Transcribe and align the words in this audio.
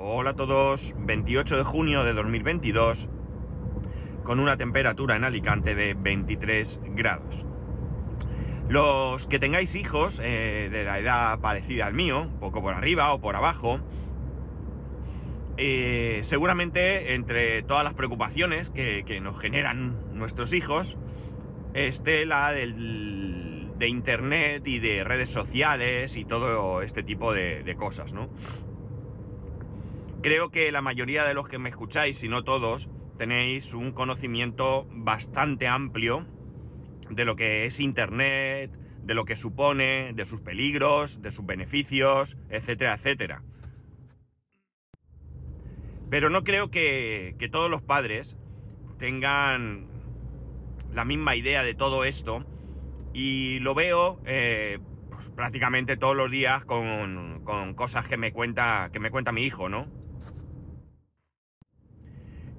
Hola 0.00 0.30
a 0.30 0.36
todos, 0.36 0.94
28 0.96 1.56
de 1.56 1.64
junio 1.64 2.04
de 2.04 2.12
2022, 2.12 3.08
con 4.22 4.38
una 4.38 4.56
temperatura 4.56 5.16
en 5.16 5.24
Alicante 5.24 5.74
de 5.74 5.94
23 5.94 6.78
grados. 6.94 7.44
Los 8.68 9.26
que 9.26 9.40
tengáis 9.40 9.74
hijos 9.74 10.20
eh, 10.22 10.68
de 10.70 10.84
la 10.84 11.00
edad 11.00 11.40
parecida 11.40 11.86
al 11.86 11.94
mío, 11.94 12.20
un 12.20 12.38
poco 12.38 12.62
por 12.62 12.74
arriba 12.74 13.12
o 13.12 13.20
por 13.20 13.34
abajo, 13.34 13.80
eh, 15.56 16.20
seguramente 16.22 17.14
entre 17.14 17.64
todas 17.64 17.82
las 17.82 17.94
preocupaciones 17.94 18.70
que, 18.70 19.20
nos 19.20 19.36
generan 19.36 19.96
nuestros 20.16 20.52
hijos, 20.52 20.96
esté 21.74 22.24
la 22.24 22.52
del, 22.52 23.72
de 23.76 23.88
internet 23.88 24.64
y 24.64 24.78
de 24.78 25.02
redes 25.02 25.28
sociales 25.28 26.16
y 26.16 26.24
todo 26.24 26.82
este 26.82 27.02
tipo 27.02 27.32
de, 27.32 27.64
de 27.64 27.74
cosas, 27.74 28.12
¿no? 28.12 28.28
Creo 30.20 30.50
que 30.50 30.72
la 30.72 30.82
mayoría 30.82 31.24
de 31.24 31.32
los 31.32 31.48
que 31.48 31.58
me 31.58 31.68
escucháis, 31.68 32.18
si 32.18 32.28
no 32.28 32.42
todos, 32.42 32.90
tenéis 33.18 33.72
un 33.72 33.92
conocimiento 33.92 34.86
bastante 34.90 35.68
amplio 35.68 36.26
de 37.08 37.24
lo 37.24 37.36
que 37.36 37.66
es 37.66 37.78
Internet, 37.78 38.72
de 39.04 39.14
lo 39.14 39.24
que 39.24 39.36
supone, 39.36 40.12
de 40.14 40.24
sus 40.24 40.40
peligros, 40.40 41.22
de 41.22 41.30
sus 41.30 41.46
beneficios, 41.46 42.36
etcétera, 42.50 42.94
etcétera. 42.94 43.42
Pero 46.10 46.30
no 46.30 46.42
creo 46.42 46.68
que, 46.70 47.36
todos 47.52 47.70
los 47.70 47.82
padres 47.82 48.36
tengan 48.98 49.86
la 50.92 51.04
misma 51.04 51.36
idea 51.36 51.62
de 51.62 51.74
todo 51.74 52.04
esto 52.04 52.44
y 53.14 53.60
lo 53.60 53.74
veo 53.74 54.20
eh, 54.26 54.80
pues, 55.10 55.30
prácticamente 55.30 55.96
todos 55.96 56.16
los 56.16 56.28
días 56.28 56.64
con, 56.64 57.42
con, 57.44 57.74
cosas 57.74 58.08
que 58.08 58.16
me 58.16 58.32
cuenta 58.32 58.90
que 58.92 58.98
me 58.98 59.10
cuenta 59.10 59.30
mi 59.30 59.44
hijo, 59.44 59.68
¿no? 59.68 59.97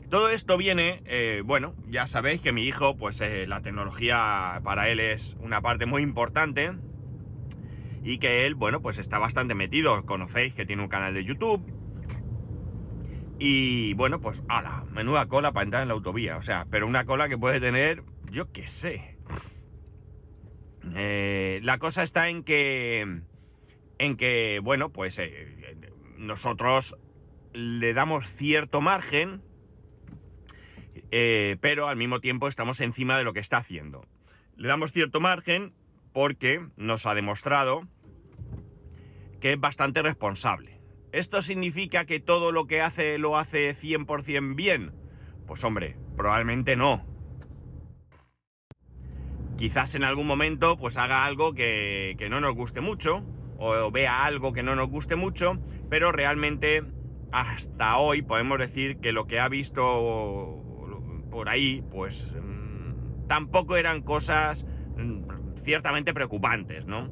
Todo 0.09 0.29
esto 0.29 0.57
viene, 0.57 1.03
eh, 1.05 1.43
bueno, 1.45 1.75
ya 1.87 2.07
sabéis 2.07 2.41
que 2.41 2.51
mi 2.51 2.63
hijo, 2.63 2.97
pues 2.97 3.21
eh, 3.21 3.45
la 3.45 3.61
tecnología 3.61 4.59
para 4.63 4.89
él 4.89 4.99
es 4.99 5.35
una 5.39 5.61
parte 5.61 5.85
muy 5.85 6.01
importante 6.01 6.71
y 8.03 8.17
que 8.17 8.47
él, 8.47 8.55
bueno, 8.55 8.81
pues 8.81 8.97
está 8.97 9.19
bastante 9.19 9.53
metido. 9.53 10.03
Conocéis 10.07 10.55
que 10.55 10.65
tiene 10.65 10.81
un 10.81 10.89
canal 10.89 11.13
de 11.13 11.23
YouTube 11.23 11.63
y, 13.37 13.93
bueno, 13.93 14.19
pues, 14.19 14.41
ala, 14.47 14.83
menuda 14.89 15.27
cola 15.27 15.51
para 15.51 15.65
entrar 15.65 15.83
en 15.83 15.89
la 15.89 15.93
autovía. 15.93 16.37
O 16.37 16.41
sea, 16.41 16.65
pero 16.71 16.87
una 16.87 17.05
cola 17.05 17.29
que 17.29 17.37
puede 17.37 17.59
tener, 17.59 18.03
yo 18.31 18.51
qué 18.51 18.65
sé. 18.65 19.15
Eh, 20.95 21.59
la 21.61 21.77
cosa 21.77 22.01
está 22.01 22.29
en 22.29 22.43
que, 22.43 23.21
en 23.99 24.17
que, 24.17 24.59
bueno, 24.63 24.89
pues 24.89 25.21
nosotros 26.17 26.97
le 27.53 27.93
damos 27.93 28.27
cierto 28.27 28.81
margen 28.81 29.43
eh, 31.11 31.57
pero 31.61 31.87
al 31.87 31.97
mismo 31.97 32.19
tiempo 32.19 32.47
estamos 32.47 32.79
encima 32.81 33.17
de 33.17 33.23
lo 33.23 33.33
que 33.33 33.39
está 33.39 33.57
haciendo. 33.57 34.05
Le 34.55 34.67
damos 34.67 34.91
cierto 34.91 35.19
margen 35.19 35.73
porque 36.13 36.65
nos 36.75 37.05
ha 37.05 37.15
demostrado 37.15 37.87
que 39.39 39.53
es 39.53 39.59
bastante 39.59 40.01
responsable. 40.01 40.79
¿Esto 41.11 41.41
significa 41.41 42.05
que 42.05 42.19
todo 42.19 42.51
lo 42.51 42.67
que 42.67 42.81
hace 42.81 43.17
lo 43.17 43.37
hace 43.37 43.75
100% 43.75 44.55
bien? 44.55 44.91
Pues 45.47 45.63
hombre, 45.63 45.95
probablemente 46.15 46.75
no. 46.75 47.05
Quizás 49.57 49.95
en 49.95 50.03
algún 50.03 50.27
momento 50.27 50.77
pues 50.77 50.97
haga 50.97 51.25
algo 51.25 51.53
que, 51.53 52.15
que 52.17 52.29
no 52.29 52.39
nos 52.39 52.53
guste 52.53 52.81
mucho 52.81 53.23
o 53.57 53.91
vea 53.91 54.23
algo 54.23 54.53
que 54.53 54.63
no 54.63 54.75
nos 54.75 54.89
guste 54.89 55.15
mucho, 55.15 55.59
pero 55.89 56.11
realmente 56.11 56.83
hasta 57.31 57.97
hoy 57.97 58.21
podemos 58.21 58.57
decir 58.57 58.99
que 58.99 59.11
lo 59.11 59.27
que 59.27 59.39
ha 59.39 59.49
visto 59.49 60.63
por 61.29 61.49
ahí, 61.49 61.83
pues 61.89 62.33
mm, 62.33 63.27
tampoco 63.27 63.77
eran 63.77 64.01
cosas 64.01 64.65
mm, 64.97 65.55
ciertamente 65.63 66.13
preocupantes, 66.13 66.85
¿no? 66.87 67.09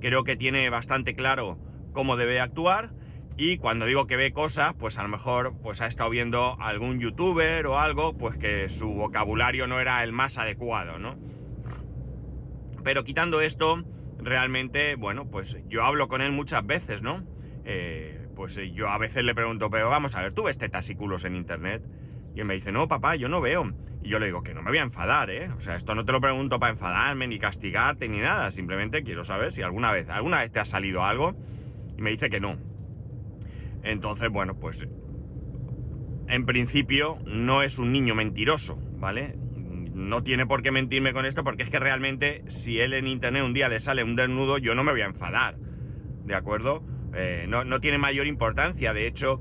Creo 0.00 0.24
que 0.24 0.36
tiene 0.36 0.70
bastante 0.70 1.14
claro 1.14 1.58
cómo 1.92 2.16
debe 2.16 2.40
actuar 2.40 2.92
y 3.36 3.58
cuando 3.58 3.86
digo 3.86 4.06
que 4.06 4.16
ve 4.16 4.32
cosas, 4.32 4.74
pues 4.74 4.98
a 4.98 5.02
lo 5.02 5.08
mejor 5.08 5.54
pues 5.62 5.80
ha 5.80 5.86
estado 5.86 6.10
viendo 6.10 6.56
algún 6.60 6.98
youtuber 6.98 7.66
o 7.66 7.78
algo, 7.78 8.16
pues 8.16 8.36
que 8.36 8.68
su 8.68 8.88
vocabulario 8.88 9.66
no 9.66 9.80
era 9.80 10.02
el 10.02 10.12
más 10.12 10.38
adecuado, 10.38 10.98
¿no? 10.98 11.16
Pero 12.82 13.04
quitando 13.04 13.40
esto, 13.40 13.84
realmente, 14.18 14.96
bueno, 14.96 15.26
pues 15.30 15.56
yo 15.68 15.84
hablo 15.84 16.08
con 16.08 16.20
él 16.20 16.32
muchas 16.32 16.66
veces, 16.66 17.02
¿no? 17.02 17.24
Eh, 17.64 18.26
pues 18.34 18.58
yo 18.72 18.88
a 18.88 18.98
veces 18.98 19.24
le 19.24 19.34
pregunto, 19.34 19.70
pero 19.70 19.88
vamos 19.88 20.16
a 20.16 20.22
ver, 20.22 20.32
¿tú 20.32 20.44
ves 20.44 20.58
tetas 20.58 20.88
y 20.90 20.94
culos 20.94 21.24
en 21.24 21.36
internet? 21.36 21.82
Y 22.38 22.44
me 22.44 22.54
dice, 22.54 22.70
no, 22.70 22.86
papá, 22.86 23.16
yo 23.16 23.28
no 23.28 23.40
veo. 23.40 23.72
Y 24.00 24.10
yo 24.10 24.20
le 24.20 24.26
digo 24.26 24.44
que 24.44 24.54
no 24.54 24.62
me 24.62 24.70
voy 24.70 24.78
a 24.78 24.82
enfadar, 24.82 25.28
¿eh? 25.28 25.50
O 25.56 25.60
sea, 25.60 25.74
esto 25.74 25.96
no 25.96 26.04
te 26.04 26.12
lo 26.12 26.20
pregunto 26.20 26.60
para 26.60 26.70
enfadarme, 26.70 27.26
ni 27.26 27.40
castigarte, 27.40 28.08
ni 28.08 28.20
nada. 28.20 28.52
Simplemente 28.52 29.02
quiero 29.02 29.24
saber 29.24 29.50
si 29.50 29.62
alguna 29.62 29.90
vez, 29.90 30.08
alguna 30.08 30.38
vez 30.38 30.52
te 30.52 30.60
ha 30.60 30.64
salido 30.64 31.04
algo. 31.04 31.34
Y 31.96 32.00
me 32.00 32.10
dice 32.10 32.30
que 32.30 32.38
no. 32.38 32.56
Entonces, 33.82 34.30
bueno, 34.30 34.54
pues... 34.54 34.86
En 36.28 36.46
principio, 36.46 37.18
no 37.26 37.64
es 37.64 37.80
un 37.80 37.90
niño 37.90 38.14
mentiroso, 38.14 38.78
¿vale? 38.98 39.34
No 39.56 40.22
tiene 40.22 40.46
por 40.46 40.62
qué 40.62 40.70
mentirme 40.70 41.12
con 41.12 41.26
esto 41.26 41.42
porque 41.42 41.64
es 41.64 41.70
que 41.70 41.80
realmente 41.80 42.44
si 42.46 42.78
él 42.78 42.92
en 42.92 43.08
internet 43.08 43.42
un 43.42 43.52
día 43.52 43.68
le 43.68 43.80
sale 43.80 44.04
un 44.04 44.14
desnudo, 44.14 44.58
yo 44.58 44.76
no 44.76 44.84
me 44.84 44.92
voy 44.92 45.00
a 45.00 45.06
enfadar. 45.06 45.56
¿De 46.24 46.36
acuerdo? 46.36 46.84
Eh, 47.14 47.46
no, 47.48 47.64
no 47.64 47.80
tiene 47.80 47.98
mayor 47.98 48.28
importancia. 48.28 48.92
De 48.92 49.08
hecho, 49.08 49.40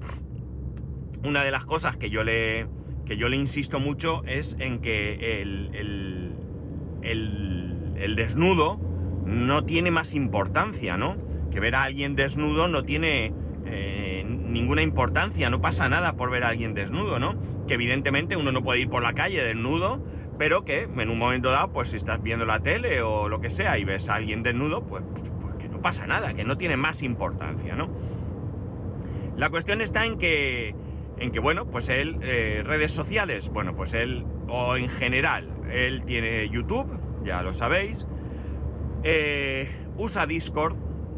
una 1.23 1.43
de 1.43 1.51
las 1.51 1.65
cosas 1.65 1.97
que 1.97 2.09
yo 2.09 2.23
le 2.23 2.65
que 3.07 3.17
yo 3.17 3.29
le 3.29 3.37
insisto 3.37 3.79
mucho 3.79 4.21
es 4.25 4.57
en 4.59 4.79
que 4.79 5.41
el, 5.41 6.33
el, 7.01 8.15
desnudo 8.15 8.79
no 9.25 9.63
tiene 9.63 9.91
más 9.91 10.13
importancia, 10.13 10.97
¿no? 10.97 11.15
Que 11.51 11.59
ver 11.59 11.75
a 11.75 11.83
alguien 11.83 12.15
desnudo 12.15 12.67
no 12.67 12.83
tiene 12.83 13.33
eh, 13.65 14.25
ninguna 14.27 14.81
importancia, 14.81 15.49
no 15.49 15.61
pasa 15.61 15.87
nada 15.87 16.13
por 16.13 16.31
ver 16.31 16.43
a 16.43 16.49
alguien 16.49 16.73
desnudo, 16.73 17.19
¿no? 17.19 17.35
Que 17.67 17.75
evidentemente 17.75 18.35
uno 18.35 18.51
no 18.51 18.63
puede 18.63 18.81
ir 18.81 18.89
por 18.89 19.03
la 19.03 19.13
calle 19.13 19.41
desnudo, 19.43 20.03
pero 20.37 20.65
que 20.65 20.81
en 20.83 21.09
un 21.09 21.17
momento 21.17 21.51
dado, 21.51 21.71
pues 21.71 21.89
si 21.89 21.97
estás 21.97 22.21
viendo 22.21 22.45
la 22.45 22.59
tele 22.59 23.01
o 23.01 23.29
lo 23.29 23.39
que 23.39 23.49
sea 23.49 23.77
y 23.77 23.85
ves 23.85 24.09
a 24.09 24.15
alguien 24.15 24.43
desnudo, 24.43 24.83
pues, 24.85 25.03
pues 25.41 25.55
que 25.55 25.69
no 25.69 25.81
pasa 25.81 26.07
nada, 26.07 26.33
que 26.33 26.43
no 26.43 26.57
tiene 26.57 26.75
más 26.75 27.03
importancia, 27.03 27.75
¿no? 27.75 27.89
La 29.37 29.49
cuestión 29.49 29.81
está 29.81 30.05
en 30.05 30.17
que 30.17 30.75
en 31.19 31.31
que, 31.31 31.39
bueno, 31.39 31.65
pues 31.65 31.89
él, 31.89 32.17
eh, 32.21 32.63
redes 32.65 32.91
sociales, 32.91 33.49
bueno, 33.49 33.75
pues 33.75 33.93
él, 33.93 34.25
o 34.47 34.77
en 34.77 34.89
general, 34.89 35.49
él 35.71 36.03
tiene 36.05 36.47
YouTube, 36.49 36.87
ya 37.23 37.41
lo 37.41 37.53
sabéis, 37.53 38.05
eh, 39.03 39.69
usa 39.97 40.25
Discord, 40.25 40.75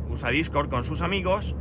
usa 0.10 0.30
Discord 0.30 0.70
con 0.70 0.84
sus 0.84 1.02
amigos, 1.02 1.56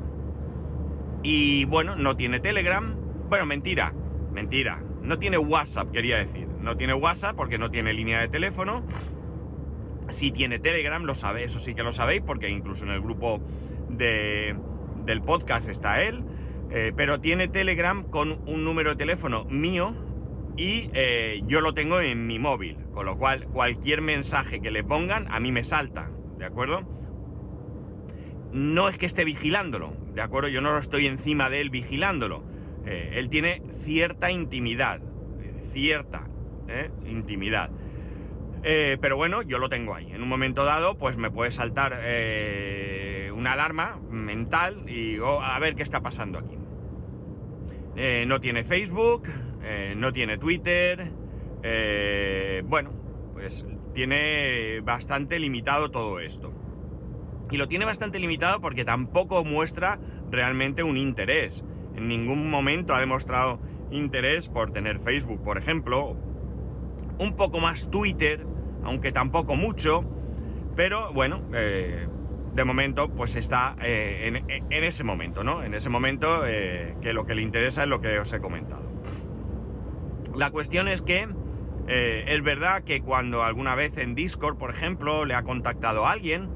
y 1.22 1.64
bueno, 1.64 1.96
no 1.96 2.16
tiene 2.16 2.38
Telegram, 2.40 2.94
bueno, 3.28 3.44
mentira, 3.44 3.92
mentira, 4.32 4.82
no 5.02 5.18
tiene 5.18 5.38
WhatsApp, 5.38 5.90
quería 5.90 6.18
decir, 6.18 6.46
no 6.60 6.76
tiene 6.76 6.94
WhatsApp 6.94 7.36
porque 7.36 7.58
no 7.58 7.70
tiene 7.70 7.92
línea 7.92 8.20
de 8.20 8.28
teléfono, 8.28 8.84
si 10.10 10.30
tiene 10.30 10.58
Telegram, 10.58 11.02
lo 11.04 11.14
sabe, 11.14 11.44
eso 11.44 11.58
sí 11.58 11.74
que 11.74 11.82
lo 11.82 11.92
sabéis, 11.92 12.22
porque 12.24 12.48
incluso 12.48 12.84
en 12.84 12.92
el 12.92 13.00
grupo 13.00 13.40
de, 13.88 14.56
del 15.04 15.22
podcast 15.22 15.68
está 15.68 16.02
él, 16.02 16.22
eh, 16.70 16.92
pero 16.94 17.20
tiene 17.20 17.48
Telegram 17.48 18.04
con 18.04 18.42
un 18.46 18.64
número 18.64 18.90
de 18.90 18.96
teléfono 18.96 19.44
mío 19.46 19.94
y 20.56 20.90
eh, 20.92 21.40
yo 21.46 21.60
lo 21.60 21.72
tengo 21.72 22.00
en 22.00 22.26
mi 22.26 22.38
móvil, 22.38 22.76
con 22.92 23.06
lo 23.06 23.16
cual 23.16 23.46
cualquier 23.46 24.02
mensaje 24.02 24.60
que 24.60 24.70
le 24.70 24.84
pongan 24.84 25.32
a 25.32 25.40
mí 25.40 25.50
me 25.50 25.64
salta, 25.64 26.10
¿de 26.36 26.44
acuerdo? 26.44 26.82
No 28.52 28.88
es 28.88 28.98
que 28.98 29.06
esté 29.06 29.24
vigilándolo, 29.24 29.94
¿de 30.14 30.20
acuerdo? 30.20 30.48
Yo 30.48 30.60
no 30.60 30.72
lo 30.72 30.78
estoy 30.78 31.06
encima 31.06 31.48
de 31.48 31.60
él 31.60 31.70
vigilándolo. 31.70 32.44
Eh, 32.84 33.12
él 33.14 33.28
tiene 33.28 33.62
cierta 33.84 34.30
intimidad, 34.30 35.00
cierta 35.72 36.26
intimidad. 37.06 37.70
pero 38.62 39.16
bueno, 39.16 39.40
yo 39.40 39.58
lo 39.58 39.70
tengo 39.70 39.94
ahí. 39.94 40.12
En 40.12 40.22
un 40.22 40.28
momento 40.28 40.66
dado, 40.66 40.98
pues 40.98 41.16
me 41.16 41.30
puede 41.30 41.50
saltar 41.50 41.92
una 43.32 43.52
alarma 43.52 43.98
mental 44.10 44.84
y 44.86 45.16
a 45.18 45.58
ver 45.60 45.76
qué 45.76 45.82
está 45.82 46.02
pasando 46.02 46.38
aquí. 46.38 46.57
Eh, 48.00 48.26
no 48.28 48.40
tiene 48.40 48.62
Facebook, 48.62 49.28
eh, 49.64 49.94
no 49.96 50.12
tiene 50.12 50.38
Twitter, 50.38 51.10
eh, 51.64 52.62
bueno, 52.64 52.92
pues 53.32 53.66
tiene 53.92 54.80
bastante 54.84 55.40
limitado 55.40 55.90
todo 55.90 56.20
esto. 56.20 56.52
Y 57.50 57.56
lo 57.56 57.66
tiene 57.66 57.84
bastante 57.84 58.20
limitado 58.20 58.60
porque 58.60 58.84
tampoco 58.84 59.42
muestra 59.44 59.98
realmente 60.30 60.84
un 60.84 60.96
interés. 60.96 61.64
En 61.96 62.06
ningún 62.06 62.48
momento 62.48 62.94
ha 62.94 63.00
demostrado 63.00 63.58
interés 63.90 64.46
por 64.46 64.70
tener 64.70 65.00
Facebook, 65.00 65.42
por 65.42 65.58
ejemplo. 65.58 66.16
Un 67.18 67.34
poco 67.34 67.58
más 67.58 67.90
Twitter, 67.90 68.46
aunque 68.84 69.10
tampoco 69.10 69.56
mucho. 69.56 70.04
Pero 70.76 71.12
bueno, 71.12 71.42
de 72.58 72.64
momento, 72.64 73.08
pues 73.08 73.36
está 73.36 73.76
eh, 73.80 74.42
en, 74.50 74.84
ese 74.84 75.04
momento, 75.04 75.44
¿no? 75.44 75.62
En 75.62 75.74
ese 75.74 75.88
momento 75.88 76.44
eh, 76.44 76.96
que 77.00 77.12
lo 77.12 77.24
que 77.24 77.36
le 77.36 77.42
interesa 77.42 77.84
es 77.84 77.88
lo 77.88 78.00
que 78.00 78.18
os 78.18 78.32
he 78.32 78.40
comentado. 78.40 78.82
La 80.34 80.50
cuestión 80.50 80.88
es 80.88 81.00
que 81.00 81.28
eh, 81.86 82.24
es 82.26 82.42
verdad 82.42 82.82
que 82.82 83.00
cuando 83.00 83.44
alguna 83.44 83.76
vez 83.76 83.96
en 83.96 84.16
Discord, 84.16 84.58
por 84.58 84.70
ejemplo, 84.70 85.24
le 85.24 85.34
ha 85.34 85.44
contactado 85.44 86.04
a 86.06 86.12
alguien, 86.12 86.50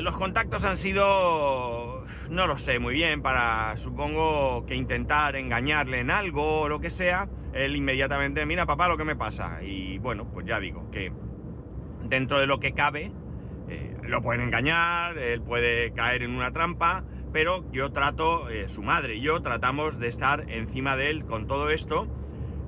los 0.00 0.16
contactos 0.16 0.64
han 0.64 0.76
sido, 0.76 2.04
no 2.28 2.48
lo 2.48 2.58
sé 2.58 2.80
muy 2.80 2.94
bien, 2.94 3.22
para 3.22 3.76
supongo 3.76 4.66
que 4.66 4.74
intentar 4.74 5.36
engañarle 5.36 6.00
en 6.00 6.10
algo 6.10 6.62
o 6.62 6.68
lo 6.68 6.80
que 6.80 6.90
sea, 6.90 7.28
él 7.52 7.76
inmediatamente, 7.76 8.44
mira 8.44 8.66
papá 8.66 8.88
lo 8.88 8.96
que 8.96 9.04
me 9.04 9.14
pasa. 9.14 9.62
Y 9.62 9.98
bueno, 9.98 10.28
pues 10.32 10.44
ya 10.44 10.58
digo 10.58 10.90
que 10.90 11.12
dentro 12.02 12.40
de 12.40 12.48
lo 12.48 12.58
que 12.58 12.72
cabe, 12.72 13.12
eh, 13.72 13.96
lo 14.02 14.20
pueden 14.22 14.42
engañar, 14.42 15.16
él 15.16 15.40
puede 15.40 15.92
caer 15.92 16.22
en 16.22 16.32
una 16.32 16.52
trampa, 16.52 17.04
pero 17.32 17.64
yo 17.72 17.92
trato, 17.92 18.50
eh, 18.50 18.68
su 18.68 18.82
madre 18.82 19.16
y 19.16 19.20
yo 19.22 19.40
tratamos 19.40 19.98
de 19.98 20.08
estar 20.08 20.44
encima 20.48 20.96
de 20.96 21.10
él 21.10 21.24
con 21.24 21.46
todo 21.46 21.70
esto 21.70 22.06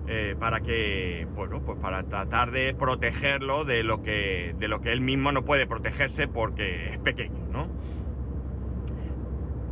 eh, 0.06 0.34
para 0.38 0.60
que, 0.60 1.26
bueno, 1.34 1.62
pues 1.62 1.78
para 1.78 2.04
tratar 2.04 2.50
de 2.50 2.74
protegerlo 2.74 3.64
de 3.64 3.82
lo 3.82 4.02
que, 4.02 4.54
de 4.58 4.68
lo 4.68 4.80
que 4.80 4.92
él 4.92 5.02
mismo 5.02 5.32
no 5.32 5.44
puede 5.44 5.66
protegerse 5.66 6.28
porque 6.28 6.94
es 6.94 6.98
pequeño, 6.98 7.46
¿no? 7.52 7.68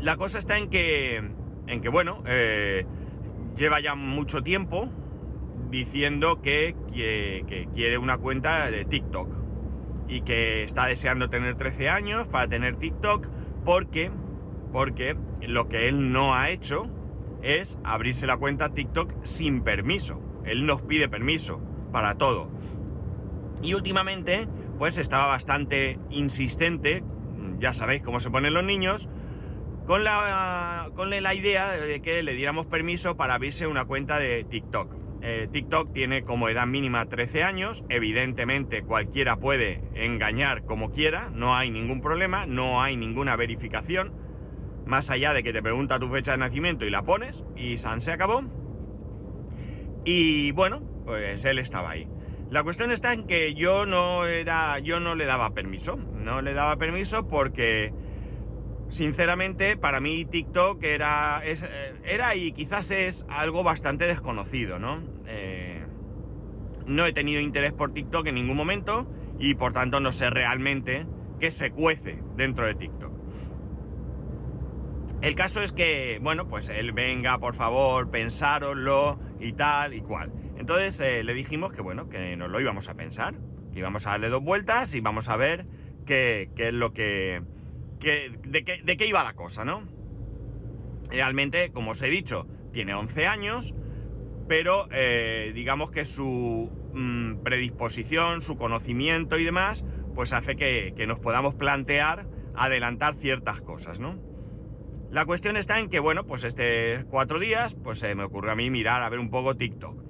La 0.00 0.16
cosa 0.16 0.38
está 0.38 0.58
en 0.58 0.68
que, 0.68 1.22
en 1.66 1.80
que 1.80 1.88
bueno, 1.88 2.24
lleva 3.56 3.80
ya 3.80 3.94
mucho 3.94 4.42
tiempo 4.42 4.90
diciendo 5.70 6.42
que, 6.42 6.74
que 6.92 7.68
quiere 7.72 7.98
una 7.98 8.18
cuenta 8.18 8.68
de 8.68 8.84
TikTok 8.84 9.41
y 10.12 10.20
que 10.20 10.62
está 10.62 10.86
deseando 10.86 11.30
tener 11.30 11.56
13 11.56 11.88
años 11.88 12.28
para 12.28 12.46
tener 12.46 12.76
TikTok 12.76 13.26
porque, 13.64 14.10
porque 14.70 15.16
lo 15.40 15.68
que 15.68 15.88
él 15.88 16.12
no 16.12 16.34
ha 16.34 16.50
hecho 16.50 16.86
es 17.42 17.78
abrirse 17.82 18.26
la 18.26 18.36
cuenta 18.36 18.74
TikTok 18.74 19.10
sin 19.24 19.62
permiso. 19.62 20.20
Él 20.44 20.66
nos 20.66 20.82
pide 20.82 21.08
permiso 21.08 21.60
para 21.92 22.16
todo. 22.16 22.50
Y 23.62 23.72
últimamente, 23.72 24.48
pues 24.78 24.98
estaba 24.98 25.26
bastante 25.28 25.98
insistente, 26.10 27.02
ya 27.58 27.72
sabéis 27.72 28.02
cómo 28.02 28.20
se 28.20 28.30
ponen 28.30 28.52
los 28.52 28.64
niños, 28.64 29.08
con 29.86 30.04
la, 30.04 30.90
con 30.94 31.08
la 31.08 31.34
idea 31.34 31.70
de 31.70 32.02
que 32.02 32.22
le 32.22 32.34
diéramos 32.34 32.66
permiso 32.66 33.16
para 33.16 33.34
abrirse 33.34 33.66
una 33.66 33.86
cuenta 33.86 34.18
de 34.18 34.44
TikTok. 34.44 35.01
Eh, 35.24 35.48
TikTok 35.52 35.92
tiene 35.92 36.24
como 36.24 36.48
edad 36.48 36.66
mínima 36.66 37.06
13 37.06 37.44
años, 37.44 37.84
evidentemente 37.88 38.82
cualquiera 38.82 39.36
puede 39.36 39.80
engañar 39.94 40.64
como 40.64 40.90
quiera, 40.90 41.30
no 41.32 41.54
hay 41.54 41.70
ningún 41.70 42.00
problema, 42.00 42.44
no 42.44 42.82
hay 42.82 42.96
ninguna 42.96 43.36
verificación, 43.36 44.12
más 44.84 45.10
allá 45.10 45.32
de 45.32 45.44
que 45.44 45.52
te 45.52 45.62
pregunta 45.62 46.00
tu 46.00 46.08
fecha 46.08 46.32
de 46.32 46.38
nacimiento 46.38 46.84
y 46.84 46.90
la 46.90 47.02
pones, 47.02 47.44
y 47.54 47.78
San 47.78 48.00
se 48.00 48.10
acabó. 48.10 48.42
Y 50.04 50.50
bueno, 50.52 50.82
pues 51.06 51.44
él 51.44 51.60
estaba 51.60 51.90
ahí. 51.90 52.08
La 52.50 52.64
cuestión 52.64 52.90
está 52.90 53.12
en 53.12 53.28
que 53.28 53.54
yo 53.54 53.86
no 53.86 54.26
era, 54.26 54.80
yo 54.80 54.98
no 54.98 55.14
le 55.14 55.24
daba 55.24 55.50
permiso, 55.50 55.96
no 55.96 56.42
le 56.42 56.52
daba 56.52 56.76
permiso 56.78 57.28
porque 57.28 57.92
Sinceramente, 58.92 59.78
para 59.78 60.00
mí 60.00 60.26
TikTok 60.26 60.82
era, 60.84 61.40
eh, 61.44 61.94
era 62.04 62.36
y 62.36 62.52
quizás 62.52 62.90
es 62.90 63.24
algo 63.30 63.62
bastante 63.62 64.06
desconocido, 64.06 64.78
¿no? 64.78 65.00
No 66.86 67.06
he 67.06 67.12
tenido 67.12 67.40
interés 67.40 67.72
por 67.72 67.92
TikTok 67.92 68.26
en 68.26 68.34
ningún 68.34 68.56
momento 68.56 69.06
y 69.38 69.54
por 69.54 69.72
tanto 69.72 70.00
no 70.00 70.12
sé 70.12 70.30
realmente 70.30 71.06
qué 71.40 71.50
se 71.50 71.70
cuece 71.70 72.22
dentro 72.36 72.66
de 72.66 72.74
TikTok. 72.74 73.12
El 75.20 75.34
caso 75.36 75.62
es 75.62 75.70
que, 75.72 76.18
bueno, 76.20 76.48
pues 76.48 76.68
él 76.68 76.92
venga, 76.92 77.38
por 77.38 77.54
favor, 77.54 78.10
pensároslo 78.10 79.20
y 79.38 79.52
tal 79.52 79.94
y 79.94 80.00
cual. 80.00 80.32
Entonces 80.56 80.98
eh, 81.00 81.22
le 81.22 81.34
dijimos 81.34 81.72
que, 81.72 81.80
bueno, 81.80 82.08
que 82.08 82.36
nos 82.36 82.50
lo 82.50 82.60
íbamos 82.60 82.88
a 82.88 82.94
pensar, 82.94 83.34
que 83.72 83.78
íbamos 83.78 84.06
a 84.06 84.10
darle 84.10 84.30
dos 84.30 84.42
vueltas 84.42 84.94
y 84.94 85.00
vamos 85.00 85.28
a 85.28 85.36
ver 85.36 85.66
qué, 86.06 86.50
qué 86.56 86.68
es 86.68 86.74
lo 86.74 86.92
que 86.92 87.42
de, 88.02 88.96
qué, 88.96 89.06
iba 89.06 89.22
la 89.22 89.34
cosa, 89.34 89.64
¿no? 89.64 89.82
Realmente, 91.08 91.70
como 91.72 91.92
os 91.92 92.02
he 92.02 92.08
dicho, 92.08 92.46
tiene 92.72 92.94
11 92.94 93.26
años, 93.26 93.74
pero 94.52 94.86
eh, 94.92 95.50
digamos 95.54 95.90
que 95.90 96.04
su 96.04 96.70
mm, 96.92 97.36
predisposición, 97.42 98.42
su 98.42 98.58
conocimiento 98.58 99.38
y 99.38 99.44
demás, 99.44 99.82
pues 100.14 100.34
hace 100.34 100.56
que, 100.56 100.92
nos 101.06 101.18
podamos 101.20 101.54
plantear 101.54 102.26
adelantar 102.54 103.14
ciertas 103.14 103.62
cosas, 103.62 103.98
¿no? 103.98 104.18
La 105.10 105.24
cuestión 105.24 105.56
está 105.56 105.78
en 105.78 105.88
que, 105.88 106.00
bueno, 106.00 106.26
pues 106.26 106.44
este 106.44 107.06
cuatro 107.08 107.38
días, 107.38 107.74
pues 107.82 108.00
se 108.00 108.14
me 108.14 108.24
ocurrió 108.24 108.52
a 108.52 108.54
mí 108.54 108.68
mirar 108.68 109.02
a 109.02 109.08
ver 109.08 109.20
un 109.20 109.30
poco 109.30 109.56
TikTok. 109.56 110.04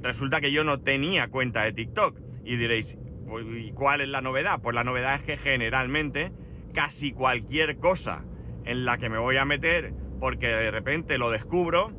Resulta 0.00 0.40
que 0.40 0.52
yo 0.52 0.62
no 0.62 0.78
tenía 0.78 1.26
cuenta 1.26 1.64
de 1.64 1.72
TikTok. 1.72 2.20
Y 2.44 2.54
diréis, 2.54 2.96
pues, 3.26 3.44
¿y 3.50 3.72
cuál 3.72 4.00
es 4.00 4.08
la 4.08 4.20
novedad? 4.20 4.60
Pues 4.62 4.76
la 4.76 4.84
novedad 4.84 5.16
es 5.16 5.24
que 5.24 5.36
generalmente 5.36 6.30
casi 6.72 7.10
cualquier 7.10 7.78
cosa 7.78 8.24
en 8.64 8.84
la 8.84 8.98
que 8.98 9.08
me 9.08 9.18
voy 9.18 9.38
a 9.38 9.44
meter 9.44 9.92
porque 10.20 10.46
de 10.46 10.70
repente 10.70 11.18
lo 11.18 11.32
descubro, 11.32 11.92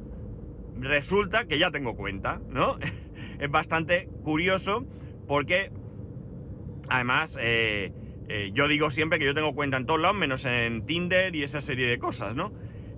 resulta 0.80 1.46
que 1.46 1.60
ya 1.60 1.72
tengo 1.72 1.96
cuenta, 1.96 2.42
¿no? 2.50 2.78
es 3.40 3.50
bastante 3.50 4.10
curioso 4.24 4.86
porque 5.28 5.72
además 6.90 7.38
eh, 7.40 7.92
eh, 8.28 8.52
yo 8.54 8.68
digo 8.68 8.92
siempre 8.92 9.20
que 9.20 9.26
yo 9.26 9.34
tengo 9.34 9.54
cuenta 9.56 9.78
en 9.78 9.86
todos 9.86 10.00
lados 10.00 10.18
menos 10.18 10.46
en 10.46 10.86
Tinder 10.86 11.36
y 11.36 11.44
esa 11.44 11.62
serie 11.62 11.88
de 11.88 12.00
cosas, 12.00 12.36
¿no? 12.36 12.52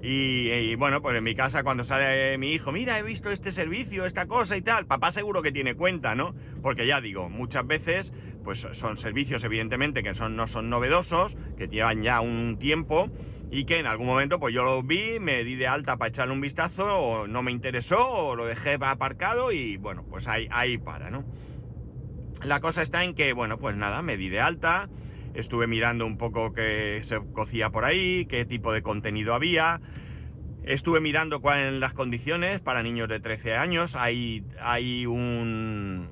Y, 0.03 0.73
bueno, 0.75 1.03
pues 1.03 1.15
en 1.15 1.23
mi 1.23 1.35
casa 1.35 1.61
cuando 1.61 1.83
sale 1.83 2.35
mi 2.39 2.53
hijo, 2.53 2.71
mira, 2.71 2.97
he 2.97 3.03
visto 3.03 3.29
este 3.29 3.51
servicio, 3.51 4.07
esta 4.07 4.25
cosa 4.25 4.57
y 4.57 4.63
tal, 4.63 4.87
papá 4.87 5.11
seguro 5.11 5.43
que 5.43 5.51
tiene 5.51 5.75
cuenta, 5.75 6.15
¿no? 6.15 6.33
Porque 6.63 6.87
ya 6.87 7.01
digo, 7.01 7.29
muchas 7.29 7.67
veces 7.67 8.11
pues 8.43 8.67
son 8.71 8.97
servicios 8.97 9.43
evidentemente 9.43 10.01
que 10.01 10.15
son, 10.15 10.35
no 10.35 10.47
son 10.47 10.71
novedosos, 10.71 11.37
que 11.55 11.67
llevan 11.67 12.01
ya 12.01 12.19
un 12.19 12.57
tiempo 12.57 13.11
y 13.51 13.65
que 13.65 13.77
en 13.79 13.85
algún 13.85 14.07
momento 14.07 14.39
pues 14.39 14.55
yo 14.55 14.63
lo 14.63 14.81
vi, 14.81 15.19
me 15.19 15.43
di 15.43 15.55
de 15.55 15.67
alta 15.67 15.97
para 15.97 16.09
echarle 16.09 16.33
un 16.33 16.41
vistazo 16.41 16.85
o 16.97 17.27
no 17.27 17.43
me 17.43 17.51
interesó 17.51 18.07
o 18.07 18.35
lo 18.35 18.45
dejé 18.45 18.77
aparcado 18.79 19.51
y 19.51 19.75
bueno, 19.77 20.05
pues 20.09 20.27
ahí, 20.27 20.47
ahí 20.51 20.77
para, 20.77 21.11
¿no? 21.11 21.25
La 22.43 22.61
cosa 22.61 22.81
está 22.81 23.03
en 23.03 23.13
que, 23.13 23.33
bueno, 23.33 23.59
pues 23.59 23.75
nada, 23.75 24.01
me 24.01 24.17
di 24.17 24.29
de 24.29 24.39
alta, 24.39 24.89
estuve 25.35 25.67
mirando 25.67 26.07
un 26.07 26.17
poco 26.17 26.53
qué 26.53 27.01
se 27.03 27.19
cocía 27.33 27.69
por 27.69 27.83
ahí, 27.83 28.25
qué 28.25 28.45
tipo 28.45 28.71
de 28.73 28.81
contenido 28.81 29.35
había, 29.35 29.81
Estuve 30.63 30.99
mirando 30.99 31.41
cuáles 31.41 31.63
eran 31.63 31.79
las 31.79 31.93
condiciones 31.93 32.59
para 32.61 32.83
niños 32.83 33.09
de 33.09 33.19
13 33.19 33.55
años. 33.55 33.95
Hay, 33.95 34.45
hay 34.61 35.07
un, 35.07 36.11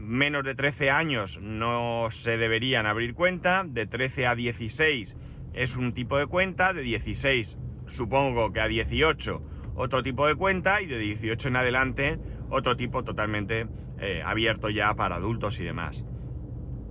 menos 0.00 0.42
de 0.42 0.56
13 0.56 0.90
años 0.90 1.38
no 1.40 2.08
se 2.10 2.36
deberían 2.36 2.86
abrir 2.86 3.14
cuenta. 3.14 3.64
De 3.64 3.86
13 3.86 4.26
a 4.26 4.34
16 4.34 5.14
es 5.54 5.76
un 5.76 5.92
tipo 5.92 6.18
de 6.18 6.26
cuenta. 6.26 6.72
De 6.72 6.82
16 6.82 7.56
supongo 7.86 8.52
que 8.52 8.60
a 8.60 8.68
18 8.68 9.42
otro 9.74 10.02
tipo 10.02 10.26
de 10.26 10.34
cuenta. 10.34 10.82
Y 10.82 10.86
de 10.86 10.98
18 10.98 11.48
en 11.48 11.56
adelante 11.56 12.18
otro 12.50 12.76
tipo 12.76 13.04
totalmente 13.04 13.68
eh, 13.98 14.22
abierto 14.24 14.70
ya 14.70 14.94
para 14.94 15.16
adultos 15.16 15.60
y 15.60 15.64
demás. 15.64 16.04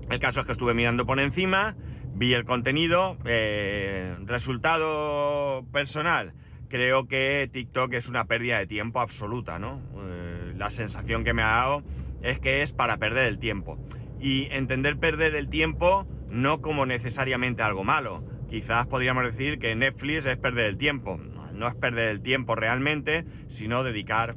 El 0.09 0.19
caso 0.19 0.41
es 0.41 0.45
que 0.45 0.53
estuve 0.53 0.73
mirando 0.73 1.05
por 1.05 1.19
encima, 1.19 1.75
vi 2.15 2.33
el 2.33 2.43
contenido, 2.43 3.17
eh, 3.25 4.15
resultado 4.25 5.65
personal 5.71 6.33
creo 6.69 7.07
que 7.07 7.49
TikTok 7.51 7.93
es 7.93 8.07
una 8.07 8.25
pérdida 8.25 8.59
de 8.59 8.67
tiempo 8.67 9.01
absoluta, 9.01 9.59
¿no? 9.59 9.81
Eh, 9.97 10.53
la 10.55 10.69
sensación 10.69 11.23
que 11.23 11.33
me 11.33 11.41
ha 11.41 11.47
dado 11.47 11.83
es 12.21 12.39
que 12.39 12.61
es 12.61 12.71
para 12.71 12.97
perder 12.97 13.27
el 13.27 13.39
tiempo. 13.39 13.77
Y 14.21 14.47
entender 14.51 14.97
perder 14.97 15.35
el 15.35 15.49
tiempo 15.49 16.07
no 16.29 16.61
como 16.61 16.85
necesariamente 16.85 17.63
algo 17.63 17.83
malo. 17.83 18.23
Quizás 18.49 18.87
podríamos 18.87 19.23
decir 19.23 19.59
que 19.59 19.75
Netflix 19.75 20.25
es 20.25 20.37
perder 20.37 20.65
el 20.65 20.77
tiempo. 20.77 21.17
No 21.53 21.67
es 21.67 21.75
perder 21.75 22.09
el 22.09 22.21
tiempo 22.21 22.55
realmente, 22.55 23.25
sino 23.47 23.83
dedicar 23.83 24.35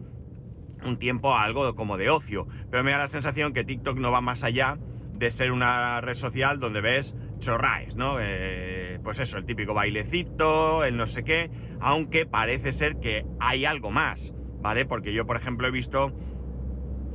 un 0.85 0.99
tiempo 0.99 1.35
a 1.35 1.45
algo 1.45 1.75
como 1.75 1.97
de 1.97 2.11
ocio. 2.11 2.47
Pero 2.71 2.85
me 2.85 2.91
da 2.91 2.99
la 2.99 3.09
sensación 3.09 3.53
que 3.53 3.65
TikTok 3.65 3.99
no 3.99 4.11
va 4.11 4.21
más 4.21 4.45
allá 4.45 4.79
de 5.15 5.31
ser 5.31 5.53
una 5.53 6.01
red 6.01 6.15
social 6.15 6.59
donde 6.59 6.81
ves 6.81 7.15
chorraes, 7.39 7.97
¿no? 7.97 8.17
Eh, 8.21 8.99
pues 9.03 9.19
eso, 9.21 9.39
el 9.39 9.45
típico 9.45 9.73
bailecito, 9.73 10.85
el 10.85 10.97
no 10.97 11.07
sé 11.07 11.25
qué, 11.25 11.51
aunque 11.81 12.27
parece 12.27 12.73
ser 12.73 12.99
que 12.99 13.25
hay 13.41 13.65
algo 13.65 13.91
más, 13.91 14.33
¿vale? 14.61 14.85
Porque 14.85 15.13
yo, 15.13 15.27
por 15.27 15.37
ejemplo, 15.37 15.69
he 15.69 15.71
visto 15.71 16.13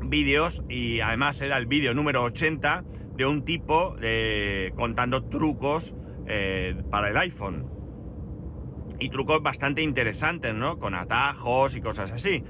vídeos 0.02 0.64
y 0.70 1.02
además 1.02 1.42
era 1.42 1.58
el 1.58 1.66
vídeo 1.66 1.94
número 1.94 2.24
80 2.24 2.86
de 3.16 3.26
un 3.26 3.44
tipo 3.44 3.96
eh, 4.02 4.72
contando 4.76 5.26
trucos 5.26 5.94
eh, 6.28 6.76
para 6.90 7.10
el 7.10 7.18
iPhone. 7.18 7.68
Y 9.00 9.10
trucos 9.10 9.44
bastante 9.44 9.82
interesantes, 9.82 10.54
¿no? 10.54 10.80
Con 10.80 10.96
atajos 10.96 11.76
y 11.76 11.82
cosas 11.82 12.12
así. 12.12 12.44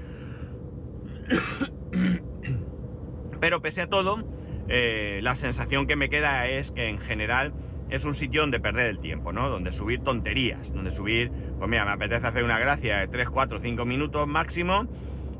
Pero 3.40 3.62
pese 3.62 3.82
a 3.82 3.88
todo, 3.88 4.24
la 4.68 5.34
sensación 5.34 5.86
que 5.86 5.96
me 5.96 6.10
queda 6.10 6.46
es 6.48 6.72
que 6.72 6.88
en 6.88 6.98
general 6.98 7.54
es 7.90 8.04
un 8.04 8.14
sitio 8.14 8.42
donde 8.42 8.60
perder 8.60 8.86
el 8.86 8.98
tiempo, 8.98 9.32
¿no? 9.32 9.48
Donde 9.48 9.72
subir 9.72 10.00
tonterías, 10.00 10.72
donde 10.72 10.90
subir, 10.90 11.30
pues 11.58 11.70
mira, 11.70 11.84
me 11.84 11.92
apetece 11.92 12.26
hacer 12.26 12.44
una 12.44 12.58
gracia 12.58 12.98
de 12.98 13.08
3, 13.08 13.30
4, 13.30 13.60
5 13.60 13.84
minutos 13.84 14.26
máximo 14.26 14.86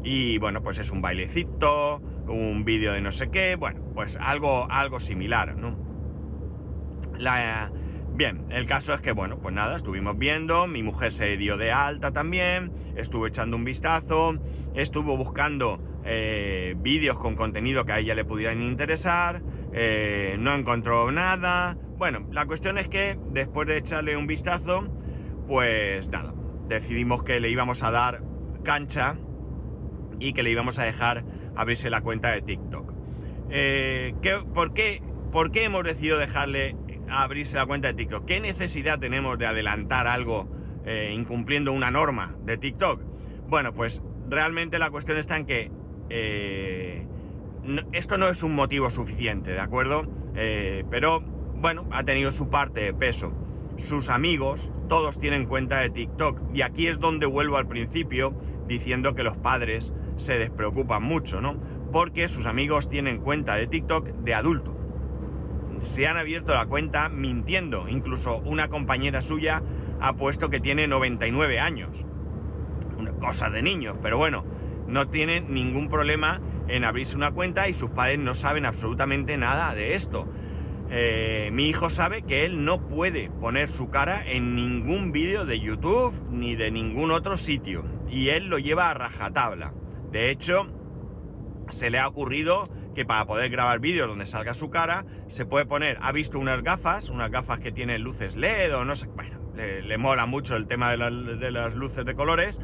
y 0.03 0.39
bueno, 0.39 0.63
pues 0.63 0.79
es 0.79 0.91
un 0.91 1.03
bailecito, 1.03 2.01
un 2.27 2.65
vídeo 2.65 2.93
de 2.93 3.01
no 3.01 3.13
sé 3.13 3.31
qué, 3.31 3.57
bueno, 3.57 3.81
pues 3.95 4.17
algo, 4.21 4.67
algo 4.71 5.01
similar, 5.01 5.57
¿no? 5.57 5.77
La, 7.19 7.71
bien, 8.19 8.47
el 8.51 8.67
caso 8.67 8.93
es 8.93 9.01
que, 9.01 9.13
bueno, 9.13 9.39
pues 9.39 9.55
nada, 9.55 9.77
estuvimos 9.77 10.19
viendo, 10.19 10.67
mi 10.67 10.83
mujer 10.83 11.13
se 11.13 11.37
dio 11.37 11.57
de 11.57 11.71
alta 11.71 12.13
también, 12.13 12.73
estuve 12.97 13.29
echando 13.29 13.57
un 13.57 13.65
vistazo, 13.65 14.37
estuvo 14.75 15.17
buscando 15.17 15.81
eh, 16.05 16.75
vídeos 16.79 17.17
con 17.19 17.37
contenido 17.37 17.85
que 17.85 17.93
a 17.93 18.01
ella 18.01 18.17
le 18.17 18.25
pudieran 18.25 18.61
interesar, 18.61 19.41
eh, 19.73 20.37
no 20.41 20.53
encontró 20.55 21.13
nada. 21.13 21.79
Bueno, 21.97 22.27
la 22.33 22.45
cuestión 22.47 22.77
es 22.77 22.89
que 22.89 23.17
después 23.31 23.69
de 23.69 23.77
echarle 23.77 24.17
un 24.17 24.27
vistazo, 24.27 24.89
pues 25.47 26.09
nada, 26.09 26.35
decidimos 26.67 27.23
que 27.23 27.39
le 27.39 27.51
íbamos 27.51 27.85
a 27.85 27.93
dar 27.93 28.25
cancha 28.65 29.17
y 30.19 30.33
que 30.33 30.43
le 30.43 30.51
íbamos 30.51 30.81
a 30.81 30.85
dejar 30.85 31.25
abrirse 31.55 31.89
la 31.89 32.01
cuenta 32.01 32.33
de 32.33 32.43
TikTok. 32.43 32.93
Eh, 33.51 34.13
por, 34.53 34.75
qué, 34.75 35.03
¿Por 35.31 35.53
qué 35.53 35.65
hemos 35.65 35.85
decidido 35.85 36.19
dejarle 36.19 36.75
abrirse 37.11 37.57
la 37.57 37.67
cuenta 37.67 37.89
de 37.89 37.95
TikTok? 37.95 38.25
¿Qué 38.25 38.41
necesidad 38.41 38.99
tenemos 38.99 39.39
de 39.39 39.47
adelantar 39.47 40.07
algo 40.07 40.49
incumpliendo 41.13 41.73
una 41.73 41.91
norma 41.91 42.35
de 42.45 42.57
TikTok? 42.57 43.03
Bueno, 43.49 43.75
pues 43.75 44.03
realmente 44.29 44.79
la 44.79 44.91
cuestión 44.91 45.19
está 45.19 45.37
en 45.37 45.47
que 45.47 45.71
eh, 46.11 47.07
esto 47.93 48.19
no 48.19 48.29
es 48.29 48.43
un 48.43 48.55
motivo 48.55 48.91
suficiente, 48.91 49.53
¿de 49.53 49.61
acuerdo? 49.61 50.07
Eh, 50.35 50.85
pero 50.91 51.21
bueno, 51.21 51.87
ha 51.91 52.05
tenido 52.05 52.31
su 52.31 52.49
parte 52.49 52.81
de 52.81 52.95
peso. 52.95 53.33
Sus 53.85 54.09
amigos, 54.09 54.71
todos 54.89 55.19
tienen 55.19 55.47
cuenta 55.47 55.81
de 55.81 55.91
TikTok. 55.91 56.41
Y 56.55 56.63
aquí 56.63 56.89
es 56.89 56.99
donde 56.99 57.27
vuelvo 57.27 57.57
al 57.57 57.69
principio 57.69 58.35
diciendo 58.67 59.15
que 59.15 59.23
los 59.23 59.37
padres 59.37 59.93
se 60.17 60.39
despreocupan 60.39 61.03
mucho, 61.03 61.41
¿no? 61.41 61.57
Porque 61.93 62.29
sus 62.29 62.47
amigos 62.47 62.89
tienen 62.89 63.19
cuenta 63.19 63.55
de 63.55 63.67
TikTok 63.67 64.09
de 64.09 64.35
adulto. 64.35 64.77
Se 65.83 66.07
han 66.07 66.17
abierto 66.17 66.55
la 66.55 66.67
cuenta 66.67 67.09
mintiendo. 67.09 67.89
Incluso 67.89 68.39
una 68.39 68.69
compañera 68.69 69.23
suya 69.23 69.63
ha 70.01 70.15
puesto 70.15 70.51
que 70.51 70.61
tiene 70.61 70.87
99 70.87 71.61
años. 71.61 72.05
Una 72.99 73.13
cosa 73.13 73.51
de 73.51 73.63
niños, 73.63 73.97
pero 74.03 74.17
bueno, 74.17 74.45
no 74.87 75.09
tienen 75.09 75.53
ningún 75.53 75.89
problema 75.89 76.41
en 76.69 76.85
abrirse 76.85 77.17
una 77.17 77.33
cuenta 77.33 77.69
y 77.69 77.75
sus 77.75 77.91
padres 77.91 78.19
no 78.19 78.35
saben 78.35 78.67
absolutamente 78.67 79.37
nada 79.37 79.75
de 79.75 79.95
esto. 79.95 80.29
Eh, 80.91 81.51
mi 81.53 81.69
hijo 81.69 81.91
sabe 81.91 82.23
que 82.23 82.47
él 82.47 82.65
no 82.65 82.89
puede 82.89 83.31
poner 83.31 83.69
su 83.69 83.91
cara 83.91 84.27
en 84.27 84.55
ningún 84.55 85.13
vídeo 85.13 85.45
de 85.45 85.61
YouTube 85.61 86.15
ni 86.31 86.57
de 86.57 86.71
ningún 86.71 87.11
otro 87.11 87.37
sitio 87.37 87.85
y 88.09 88.31
él 88.31 88.47
lo 88.47 88.59
lleva 88.59 88.91
a 88.91 88.95
rajatabla. 88.95 89.75
De 90.11 90.31
hecho, 90.31 90.67
se 91.69 91.91
le 91.91 91.99
ha 91.99 92.09
ocurrido 92.09 92.71
que 92.99 93.05
para 93.05 93.27
poder 93.27 93.49
grabar 93.49 93.79
vídeos 93.79 94.09
donde 94.09 94.27
salga 94.27 94.55
su 94.55 94.71
cara, 94.71 95.05
se 95.29 95.47
puede 95.47 95.67
poner, 95.67 95.99
ha 96.03 96.11
visto 96.11 96.37
unas 96.37 96.65
gafas, 96.65 97.11
unas 97.11 97.31
gafas 97.31 97.61
que 97.61 97.71
tienen 97.71 98.03
luces 98.03 98.35
LED 98.35 98.75
o 98.75 98.85
no 98.85 98.97
sé, 98.97 99.07
bueno, 99.07 99.39
le, 99.55 99.99
mola 99.99 100.27
mucho 100.27 100.57
el 100.57 100.67
tema 100.67 100.91
de 100.91 101.51
las 101.53 101.75
luces 101.77 102.05
de 102.05 102.17
colores 102.17 102.59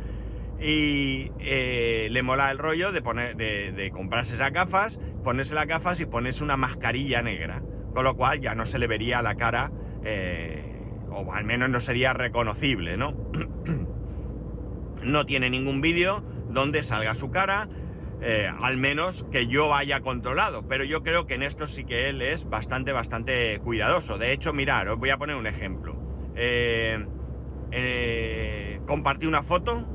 y 0.61 1.31
eh, 1.39 2.09
le 2.11 2.23
mola 2.25 2.51
el 2.51 2.59
rollo 2.59 2.91
de, 2.91 3.01
poner, 3.01 3.37
de, 3.37 3.93
comprarse 3.93 4.35
esas 4.35 4.53
gafas, 4.53 4.99
ponerse 5.23 5.55
las 5.55 5.69
gafas 5.69 6.01
y 6.01 6.07
ponerse 6.07 6.43
una 6.43 6.57
mascarilla 6.57 7.23
negra. 7.23 7.63
Con 7.95 8.03
lo 8.03 8.17
cual 8.17 8.41
ya 8.41 8.57
no 8.57 8.67
se 8.67 8.81
le 8.81 8.89
vería 8.89 9.23
la 9.23 9.37
cara, 9.37 9.71
eh, 10.03 10.81
o 11.13 11.33
al 11.33 11.45
menos 11.45 11.71
no 11.71 11.79
sería 11.79 12.13
reconocible, 12.13 12.97
¿no? 12.97 13.15
no 15.01 15.27
tiene 15.27 15.49
ningún 15.49 15.81
vídeo 15.81 16.25
donde 16.51 16.83
salga 16.83 17.15
su 17.15 17.31
cara, 17.31 17.69
eh, 18.21 18.51
al 18.61 18.77
menos 18.77 19.25
que 19.31 19.47
yo 19.47 19.75
haya 19.75 20.01
controlado. 20.01 20.67
Pero 20.67 20.85
yo 20.85 21.03
creo 21.03 21.27
que 21.27 21.35
en 21.35 21.43
esto 21.43 21.67
sí 21.67 21.85
que 21.85 22.09
él 22.09 22.23
es 22.23 22.49
bastante, 22.49 22.93
bastante 22.93 23.59
cuidadoso. 23.61 24.19
De 24.19 24.33
hecho, 24.33 24.53
mirar, 24.53 24.89
os 24.89 24.99
voy 24.99 25.11
a 25.11 25.19
poner 25.19 25.37
un 25.37 25.47
ejemplo. 25.47 25.97
compartí 28.87 29.27
una 29.27 29.43
foto 29.43 29.87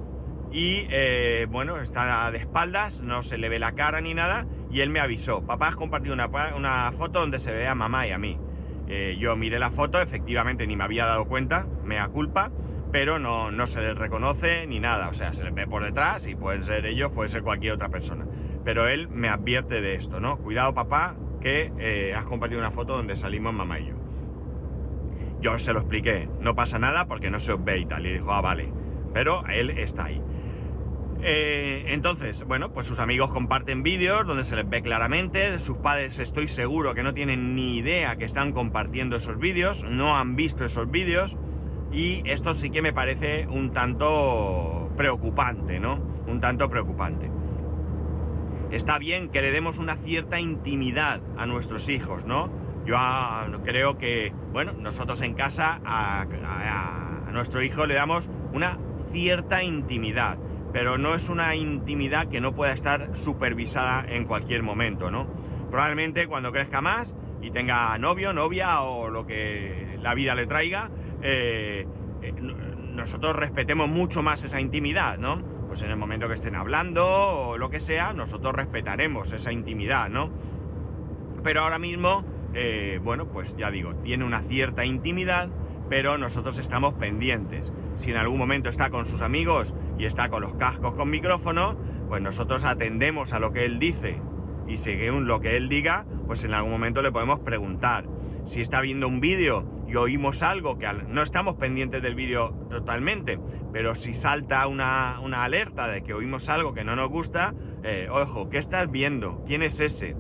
y 0.52 0.88
eh, 0.90 1.48
bueno, 1.50 1.80
está 1.80 2.32
de 2.32 2.40
espaldas, 2.40 3.02
no 3.02 3.22
se 3.22 3.38
le 3.38 3.50
ve 3.50 3.60
la 3.60 3.74
cara 3.74 4.02
ni 4.02 4.14
nada 4.14 4.48
y 4.72 4.82
él 4.82 4.90
me 4.90 5.00
avisó, 5.00 5.46
papá 5.46 5.68
has 5.70 5.76
compartido 5.76 6.14
una, 6.14 6.28
una 6.56 6.92
foto 6.92 7.20
donde 7.20 7.40
se 7.40 7.52
ve 7.52 7.68
a 7.68 7.76
mamá 7.76 8.08
y 8.08 8.12
a 8.12 8.18
mí. 8.18 8.40
Eh, 8.88 9.18
yo 9.20 9.36
miré 9.36 9.60
la 9.60 9.70
foto, 9.70 10.02
efectivamente 10.02 10.66
ni 10.66 10.76
me 10.76 10.84
había 10.84 11.06
dado 11.06 11.26
cuenta, 11.26 11.68
me 11.84 12.00
culpa, 12.10 12.52
pero 12.92 13.20
no, 13.20 13.52
no 13.52 13.68
se 13.68 13.82
les 13.82 13.98
reconoce 13.98 14.66
ni 14.66 14.80
nada, 14.80 15.10
o 15.10 15.14
sea, 15.14 15.34
se 15.34 15.44
les 15.44 15.54
ve 15.54 15.68
por 15.68 15.84
detrás 15.84 16.28
y 16.28 16.36
pueden 16.36 16.64
ser 16.64 16.86
ellos, 16.86 17.12
puede 17.12 17.30
ser 17.30 17.44
cualquier 17.44 17.74
otra 17.74 17.90
persona. 17.90 18.26
Pero 18.64 18.88
él 18.88 19.08
me 19.10 19.30
advierte 19.30 19.82
de 19.82 19.96
esto, 19.96 20.20
¿no? 20.20 20.38
Cuidado 20.38 20.74
papá, 20.74 21.16
que 21.40 21.72
eh, 21.78 22.14
has 22.16 22.26
compartido 22.26 22.60
una 22.60 22.72
foto 22.72 22.96
donde 22.96 23.16
salimos 23.16 23.54
mamá 23.54 23.80
y 23.80 23.88
yo. 23.88 23.94
Yo 25.40 25.58
se 25.60 25.72
lo 25.72 25.80
expliqué, 25.80 26.28
no 26.42 26.56
pasa 26.56 26.80
nada 26.80 27.06
porque 27.06 27.30
no 27.30 27.40
se 27.40 27.54
os 27.54 27.64
ve 27.64 27.80
y 27.80 27.86
tal, 27.86 28.06
y 28.06 28.14
dijo, 28.14 28.32
ah, 28.32 28.42
vale, 28.42 28.72
pero 29.14 29.46
él 29.48 29.72
está 29.72 30.06
ahí. 30.06 30.22
Eh, 31.22 31.86
entonces, 31.88 32.46
bueno, 32.46 32.72
pues 32.72 32.86
sus 32.86 33.00
amigos 33.00 33.30
comparten 33.30 33.84
vídeos 33.84 34.26
donde 34.26 34.44
se 34.44 34.56
les 34.56 34.68
ve 34.68 34.82
claramente, 34.82 35.60
sus 35.60 35.78
padres 35.78 36.18
estoy 36.20 36.48
seguro 36.48 36.94
que 36.94 37.04
no 37.04 37.14
tienen 37.14 37.56
ni 37.56 37.78
idea 37.78 38.16
que 38.16 38.26
están 38.26 38.54
compartiendo 38.54 39.18
esos 39.18 39.38
vídeos, 39.38 39.84
no 39.84 40.18
han 40.18 40.36
visto 40.36 40.64
esos 40.64 40.90
vídeos 40.90 41.38
y 41.92 42.22
esto 42.26 42.54
sí 42.54 42.70
que 42.70 42.82
me 42.82 42.94
parece 42.94 43.48
un 43.48 43.72
tanto 43.72 44.92
preocupante, 44.98 45.80
¿no? 45.80 46.00
Un 46.28 46.40
tanto 46.40 46.70
preocupante. 46.70 47.30
Está 48.72 49.00
bien 49.00 49.30
que 49.30 49.42
le 49.42 49.52
demos 49.52 49.80
una 49.80 49.96
cierta 49.96 50.40
intimidad 50.40 51.22
a 51.38 51.46
nuestros 51.46 51.90
hijos, 51.90 52.26
¿no? 52.26 52.50
Yo 52.86 52.96
ah, 52.98 53.48
creo 53.64 53.98
que, 53.98 54.34
bueno, 54.52 54.74
nosotros 54.74 55.22
en 55.22 55.34
casa 55.34 55.80
a 55.84 56.26
nuestro 57.32 57.64
hijo 57.64 57.86
le 57.86 57.96
damos 57.96 58.30
una 58.54 58.78
cierta 59.12 59.64
intimidad 59.64 60.38
pero 60.72 60.98
no 60.98 61.16
es 61.16 61.30
una 61.30 61.56
intimidad 61.56 62.28
que 62.28 62.42
no 62.42 62.54
pueda 62.54 62.74
estar 62.74 63.16
supervisada 63.16 64.06
en 64.08 64.26
cualquier 64.26 64.64
momento, 64.64 65.10
¿no? 65.10 65.28
Probablemente 65.70 66.28
cuando 66.28 66.52
crezca 66.52 66.82
más 66.82 67.16
y 67.42 67.52
tenga 67.52 67.98
novio, 67.98 68.34
novia 68.34 68.82
o 68.82 69.10
lo 69.10 69.26
que 69.26 69.98
la 70.02 70.14
vida 70.14 70.36
le 70.36 70.46
traiga, 70.46 70.90
eh, 71.22 71.88
eh, 72.22 72.32
nosotros 72.32 73.36
respetemos 73.36 73.88
mucho 73.88 74.22
más 74.22 74.44
esa 74.44 74.60
intimidad, 74.60 75.18
¿no? 75.18 75.42
Pues 75.68 75.82
en 75.82 75.92
el 75.92 75.98
momento 75.98 76.28
que 76.28 76.34
estén 76.34 76.56
hablando 76.56 77.06
o 77.08 77.58
lo 77.58 77.70
que 77.70 77.80
sea, 77.80 78.14
nosotros 78.14 78.56
respetaremos 78.56 79.32
esa 79.32 79.52
intimidad, 79.52 80.10
¿no? 80.10 80.30
Pero 81.44 81.62
ahora 81.62 81.80
mismo, 81.80 82.26
eh, 82.54 83.00
bueno, 83.04 83.28
pues 83.28 83.56
ya 83.56 83.72
digo, 83.72 83.96
tiene 83.96 84.26
una 84.26 84.42
cierta 84.42 84.84
intimidad, 84.84 85.50
pero 85.90 86.18
nosotros 86.18 86.60
estamos 86.60 86.94
pendientes. 86.96 87.72
Si 87.96 88.12
en 88.12 88.18
algún 88.18 88.38
momento 88.38 88.70
está 88.70 88.90
con 88.90 89.06
sus 89.06 89.22
amigos 89.22 89.74
y 89.98 90.06
está 90.06 90.30
con 90.30 90.42
los 90.42 90.56
cascos 90.56 90.94
con 90.94 91.10
micrófono, 91.10 91.78
pues 92.10 92.22
nosotros 92.22 92.64
atendemos 92.64 93.34
a 93.34 93.40
lo 93.40 93.54
que 93.54 93.66
él 93.66 93.80
dice 93.80 94.22
y 94.68 94.78
según 94.78 95.28
lo 95.28 95.40
que 95.40 95.58
él 95.58 95.70
diga, 95.70 96.06
pues 96.28 96.44
en 96.44 96.54
algún 96.54 96.72
momento 96.72 97.02
le 97.02 97.12
podemos 97.12 97.40
preguntar. 97.40 98.06
Si 98.44 98.62
está 98.62 98.82
viendo 98.82 99.08
un 99.08 99.20
vídeo 99.20 99.79
y 99.90 99.96
oímos 99.96 100.44
algo 100.44 100.78
que 100.78 100.88
no 101.08 101.24
estamos 101.24 101.56
pendientes 101.56 102.02
del 102.02 102.14
vídeo 102.14 102.52
totalmente, 102.70 103.40
pero 103.74 103.96
si 103.96 104.14
salta 104.14 104.68
una, 104.68 105.18
alerta 105.18 105.88
de 105.88 106.04
que 106.04 106.14
oímos 106.14 106.48
algo 106.50 106.74
que 106.74 106.84
no 106.84 106.96
nos 106.96 107.10
gusta, 107.10 107.56
eh, 107.84 108.08
ojo, 108.12 108.50
¿qué 108.50 108.60
estás 108.60 108.90
viendo? 108.92 109.44
¿Quién 109.48 109.64
es 109.64 109.80
ese? 109.80 110.16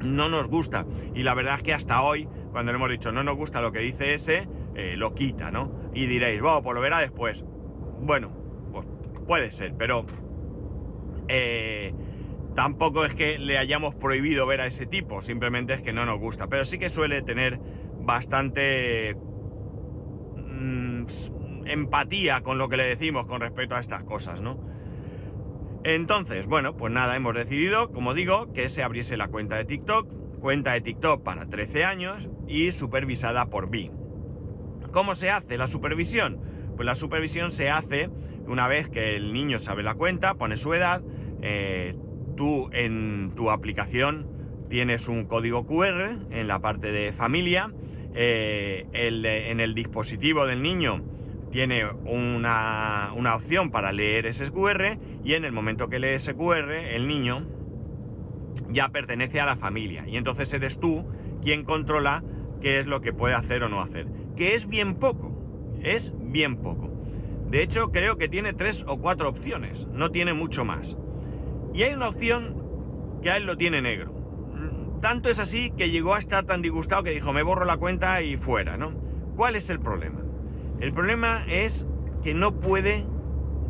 No 0.00 0.28
nos 0.28 0.48
gusta. 0.48 0.86
Y 1.14 1.22
la 1.22 1.34
verdad 1.34 1.56
es 1.56 1.62
que 1.62 1.74
hasta 1.74 2.02
hoy, 2.02 2.28
cuando 2.52 2.72
le 2.72 2.76
hemos 2.76 2.90
dicho 2.90 3.12
no 3.12 3.22
nos 3.22 3.36
gusta 3.36 3.60
lo 3.60 3.72
que 3.72 3.80
dice 3.80 4.14
ese, 4.14 4.48
eh, 4.74 4.94
lo 4.96 5.14
quita, 5.14 5.50
¿no? 5.50 5.90
Y 5.92 6.06
diréis, 6.06 6.40
bueno, 6.40 6.62
pues 6.62 6.74
lo 6.74 6.80
verá 6.80 7.00
después. 7.00 7.44
Bueno, 8.00 8.30
pues 8.72 8.86
puede 9.26 9.50
ser, 9.50 9.74
pero 9.76 10.06
eh, 11.28 11.92
tampoco 12.54 13.04
es 13.04 13.14
que 13.14 13.38
le 13.38 13.58
hayamos 13.58 13.94
prohibido 13.94 14.46
ver 14.46 14.62
a 14.62 14.66
ese 14.66 14.86
tipo, 14.86 15.20
simplemente 15.20 15.74
es 15.74 15.82
que 15.82 15.92
no 15.92 16.06
nos 16.06 16.18
gusta. 16.18 16.46
Pero 16.46 16.64
sí 16.64 16.78
que 16.78 16.88
suele 16.88 17.20
tener 17.22 17.60
bastante 18.08 19.14
mm, 20.34 21.04
empatía 21.66 22.40
con 22.40 22.56
lo 22.56 22.70
que 22.70 22.78
le 22.78 22.84
decimos 22.84 23.26
con 23.26 23.42
respecto 23.42 23.76
a 23.76 23.80
estas 23.80 24.02
cosas, 24.02 24.40
¿no? 24.40 24.58
Entonces, 25.84 26.46
bueno, 26.46 26.74
pues 26.74 26.90
nada, 26.90 27.14
hemos 27.16 27.34
decidido, 27.34 27.92
como 27.92 28.14
digo, 28.14 28.50
que 28.54 28.70
se 28.70 28.82
abriese 28.82 29.18
la 29.18 29.28
cuenta 29.28 29.56
de 29.56 29.66
TikTok, 29.66 30.08
cuenta 30.40 30.72
de 30.72 30.80
TikTok 30.80 31.22
para 31.22 31.50
13 31.50 31.84
años 31.84 32.28
y 32.48 32.72
supervisada 32.72 33.50
por 33.50 33.68
mí. 33.68 33.90
¿Cómo 34.90 35.14
se 35.14 35.30
hace 35.30 35.58
la 35.58 35.66
supervisión? 35.66 36.40
Pues 36.76 36.86
la 36.86 36.94
supervisión 36.94 37.52
se 37.52 37.68
hace 37.68 38.08
una 38.46 38.68
vez 38.68 38.88
que 38.88 39.16
el 39.16 39.34
niño 39.34 39.58
sabe 39.58 39.82
la 39.82 39.94
cuenta, 39.94 40.34
pone 40.34 40.56
su 40.56 40.72
edad, 40.72 41.02
eh, 41.42 41.94
tú 42.36 42.70
en 42.72 43.32
tu 43.36 43.50
aplicación 43.50 44.26
tienes 44.70 45.08
un 45.08 45.26
código 45.26 45.66
QR 45.66 46.16
en 46.30 46.48
la 46.48 46.60
parte 46.60 46.90
de 46.90 47.12
familia 47.12 47.70
eh, 48.14 48.86
en 48.92 49.60
el 49.60 49.74
dispositivo 49.74 50.46
del 50.46 50.62
niño 50.62 51.02
tiene 51.50 51.86
una, 51.86 53.12
una, 53.16 53.34
opción 53.34 53.70
para 53.70 53.92
leer 53.92 54.26
ese 54.26 54.50
QR 54.50 54.98
y 55.24 55.34
en 55.34 55.44
el 55.44 55.52
momento 55.52 55.88
que 55.88 55.98
lee 55.98 56.08
ese 56.08 56.34
QR 56.34 56.70
el 56.72 57.08
niño 57.08 57.46
ya 58.70 58.90
pertenece 58.90 59.40
a 59.40 59.46
la 59.46 59.56
familia 59.56 60.04
y 60.06 60.16
entonces 60.16 60.52
eres 60.52 60.78
tú 60.78 61.06
quien 61.42 61.64
controla 61.64 62.22
qué 62.60 62.78
es 62.78 62.86
lo 62.86 63.00
que 63.00 63.12
puede 63.12 63.34
hacer 63.34 63.62
o 63.62 63.68
no 63.68 63.80
hacer. 63.80 64.06
Que 64.36 64.54
es 64.54 64.68
bien 64.68 64.96
poco, 64.96 65.32
es 65.82 66.12
bien 66.18 66.56
poco. 66.56 66.90
De 67.50 67.62
hecho 67.62 67.90
creo 67.90 68.18
que 68.18 68.28
tiene 68.28 68.52
tres 68.52 68.84
o 68.86 68.98
cuatro 68.98 69.28
opciones, 69.28 69.86
no 69.92 70.10
tiene 70.10 70.34
mucho 70.34 70.64
más. 70.64 70.96
Y 71.72 71.82
hay 71.82 71.94
una 71.94 72.08
opción 72.08 72.62
que 73.22 73.30
a 73.30 73.36
él 73.36 73.46
lo 73.46 73.56
tiene 73.56 73.80
negro. 73.80 74.17
Tanto 75.00 75.28
es 75.30 75.38
así 75.38 75.70
que 75.70 75.90
llegó 75.90 76.14
a 76.14 76.18
estar 76.18 76.44
tan 76.44 76.60
disgustado 76.60 77.04
que 77.04 77.10
dijo 77.10 77.32
me 77.32 77.42
borro 77.42 77.64
la 77.64 77.76
cuenta 77.76 78.20
y 78.22 78.36
fuera, 78.36 78.76
¿no? 78.76 78.92
¿Cuál 79.36 79.54
es 79.54 79.70
el 79.70 79.78
problema? 79.78 80.20
El 80.80 80.92
problema 80.92 81.44
es 81.46 81.86
que 82.22 82.34
no 82.34 82.60
puede 82.60 83.06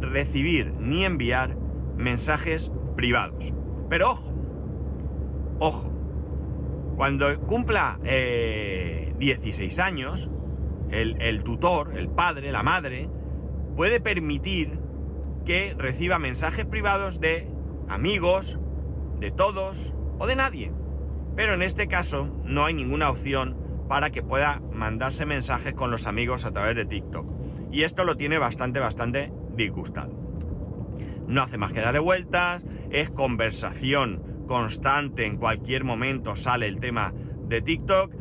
recibir 0.01 0.73
ni 0.73 1.05
enviar 1.05 1.57
mensajes 1.97 2.73
privados. 2.97 3.53
Pero 3.91 4.13
ojo, 4.13 4.33
ojo, 5.59 5.93
cuando 6.97 7.39
cumpla 7.41 7.99
16 8.03 9.79
eh, 9.79 9.83
años, 9.83 10.31
el, 10.91 11.21
el 11.21 11.43
tutor, 11.43 11.97
el 11.97 12.09
padre, 12.09 12.53
la 12.53 12.63
madre, 12.63 13.11
puede 13.77 14.01
permitir 14.01 14.79
que 15.45 15.75
reciba 15.77 16.19
mensajes 16.19 16.65
privados 16.65 17.21
de 17.21 17.49
amigos, 17.89 18.59
de 19.21 19.31
todos 19.31 19.93
o 20.19 20.27
de 20.27 20.37
nadie. 20.37 20.73
Pero 21.39 21.55
en 21.55 21.63
este 21.63 21.87
caso 21.87 22.29
no 22.45 22.65
hay 22.65 22.75
ninguna 22.75 23.11
opción 23.11 23.57
para 23.89 24.11
que 24.11 24.25
pueda 24.25 24.61
mandarse 24.73 25.25
mensajes 25.25 25.73
con 25.73 25.89
los 25.93 26.09
amigos 26.09 26.45
a 26.45 26.51
través 26.51 26.75
de 26.75 26.85
TikTok. 26.85 27.31
Y 27.71 27.85
esto 27.85 28.03
lo 28.03 28.17
tiene 28.17 28.39
bastante, 28.39 28.81
bastante 28.81 29.31
disgustado. 29.55 30.11
No 31.29 31.43
hace 31.43 31.57
más 31.57 31.73
que 31.73 31.81
darle 31.81 32.01
vueltas, 32.01 32.65
es 32.91 33.11
conversación 33.11 34.45
constante, 34.49 35.27
en 35.27 35.37
cualquier 35.37 35.85
momento 35.85 36.35
sale 36.35 36.67
el 36.67 36.81
tema 36.81 37.15
de 37.47 37.63
TikTok. 37.63 38.13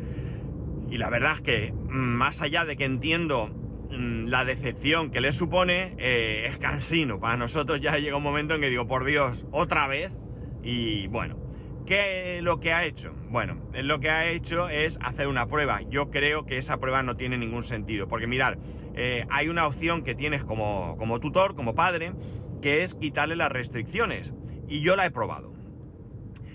Y 0.88 0.98
la 0.98 1.10
verdad 1.10 1.32
es 1.32 1.40
que, 1.40 1.72
mm, 1.72 1.88
más 1.90 2.40
allá 2.40 2.64
de 2.64 2.76
que 2.76 2.84
entiendo 2.84 3.48
mm, 3.90 4.26
la 4.26 4.44
decepción 4.44 5.10
que 5.10 5.20
le 5.20 5.32
supone, 5.32 5.96
eh, 5.98 6.46
es 6.46 6.58
cansino. 6.58 7.18
Para 7.18 7.36
nosotros 7.36 7.80
ya 7.80 7.98
llega 7.98 8.16
un 8.16 8.22
momento 8.22 8.54
en 8.54 8.60
que 8.60 8.70
digo, 8.70 8.86
por 8.86 9.04
Dios, 9.04 9.44
otra 9.50 9.88
vez. 9.88 10.12
Y 10.62 11.08
bueno, 11.08 11.47
¿Qué 11.88 12.40
lo 12.42 12.60
que 12.60 12.74
ha 12.74 12.84
hecho? 12.84 13.14
Bueno, 13.30 13.56
lo 13.72 13.98
que 13.98 14.10
ha 14.10 14.28
hecho 14.28 14.68
es 14.68 14.98
hacer 15.00 15.26
una 15.26 15.46
prueba. 15.46 15.80
Yo 15.88 16.10
creo 16.10 16.44
que 16.44 16.58
esa 16.58 16.76
prueba 16.76 17.02
no 17.02 17.16
tiene 17.16 17.38
ningún 17.38 17.62
sentido. 17.62 18.08
Porque 18.08 18.26
mirar, 18.26 18.58
eh, 18.94 19.24
hay 19.30 19.48
una 19.48 19.66
opción 19.66 20.04
que 20.04 20.14
tienes 20.14 20.44
como, 20.44 20.98
como 20.98 21.18
tutor, 21.18 21.54
como 21.56 21.74
padre, 21.74 22.12
que 22.60 22.82
es 22.82 22.94
quitarle 22.94 23.36
las 23.36 23.50
restricciones. 23.50 24.34
Y 24.68 24.82
yo 24.82 24.96
la 24.96 25.06
he 25.06 25.10
probado. 25.10 25.54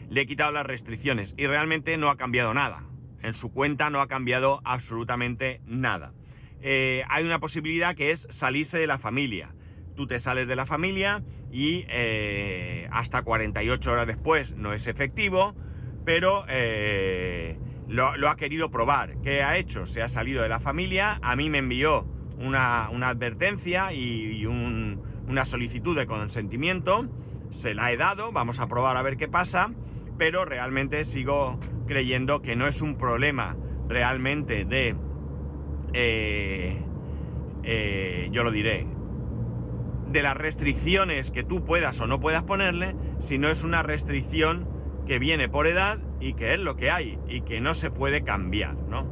Le 0.08 0.22
he 0.22 0.28
quitado 0.28 0.52
las 0.52 0.68
restricciones 0.68 1.34
y 1.36 1.48
realmente 1.48 1.98
no 1.98 2.12
ha 2.12 2.18
cambiado 2.18 2.54
nada. 2.54 2.84
En 3.24 3.34
su 3.34 3.52
cuenta 3.52 3.90
no 3.90 4.02
ha 4.02 4.08
cambiado 4.08 4.62
absolutamente 4.64 5.62
nada. 5.66 6.14
Eh, 6.62 7.06
hay 7.10 7.26
una 7.26 7.40
posibilidad 7.40 7.96
que 7.96 8.12
es 8.12 8.28
salirse 8.30 8.78
de 8.78 8.86
la 8.86 9.00
familia 9.00 9.56
tú 9.94 10.08
te 10.08 10.20
sales 10.20 10.48
de 10.48 10.56
la 10.56 10.66
familia 10.66 11.24
y 11.54 11.86
eh, 11.88 12.88
hasta 12.92 13.22
48 13.22 13.92
horas 13.92 14.08
después 14.08 14.56
no 14.58 14.74
es 14.74 14.88
efectivo, 14.88 15.54
pero 16.04 16.46
eh, 16.50 17.60
lo, 17.88 18.28
ha 18.28 18.36
querido 18.36 18.72
probar. 18.72 19.18
¿Qué 19.22 19.44
ha 19.44 19.56
hecho? 19.58 19.86
Se 19.86 20.02
ha 20.02 20.10
salido 20.10 20.42
de 20.42 20.50
la 20.50 20.60
familia, 20.60 21.20
a 21.22 21.36
mí 21.36 21.52
me 21.52 21.60
envió 21.60 22.08
una, 22.40 22.88
advertencia 22.88 23.94
y, 23.94 24.48
una 24.48 25.46
solicitud 25.46 25.96
de 25.96 26.08
consentimiento, 26.08 27.08
se 27.52 27.76
la 27.76 27.92
he 27.92 27.98
dado, 27.98 28.32
vamos 28.32 28.60
a 28.60 28.68
probar 28.68 28.98
a 28.98 29.04
ver 29.04 29.16
qué 29.16 29.28
pasa, 29.28 29.72
pero 30.18 30.46
realmente 30.46 31.06
sigo 31.06 31.60
creyendo 31.86 32.42
que 32.42 32.56
no 32.56 32.68
es 32.68 32.82
un 32.82 32.98
problema 32.98 33.56
realmente 33.88 34.66
de... 34.66 34.96
Eh, 35.94 36.80
yo 38.32 38.44
lo 38.44 38.50
diré, 38.50 38.88
de 40.14 40.24
las 40.24 40.38
restricciones 40.38 41.32
que 41.32 41.44
tú 41.44 41.66
puedas 41.66 42.00
o 42.00 42.08
no 42.08 42.20
puedas 42.20 42.44
ponerle, 42.44 42.96
sino 43.20 43.50
es 43.50 43.64
una 43.64 43.84
restricción 43.84 44.68
que 45.06 45.20
viene 45.20 45.50
por 45.50 45.68
edad 45.68 46.00
y 46.22 46.34
que 46.34 46.54
es 46.54 46.60
lo 46.60 46.78
que 46.78 46.90
hay 46.90 47.20
y 47.28 47.42
que 47.42 47.60
no 47.60 47.74
se 47.74 47.92
puede 47.92 48.24
cambiar, 48.24 48.76
¿no? 48.76 49.04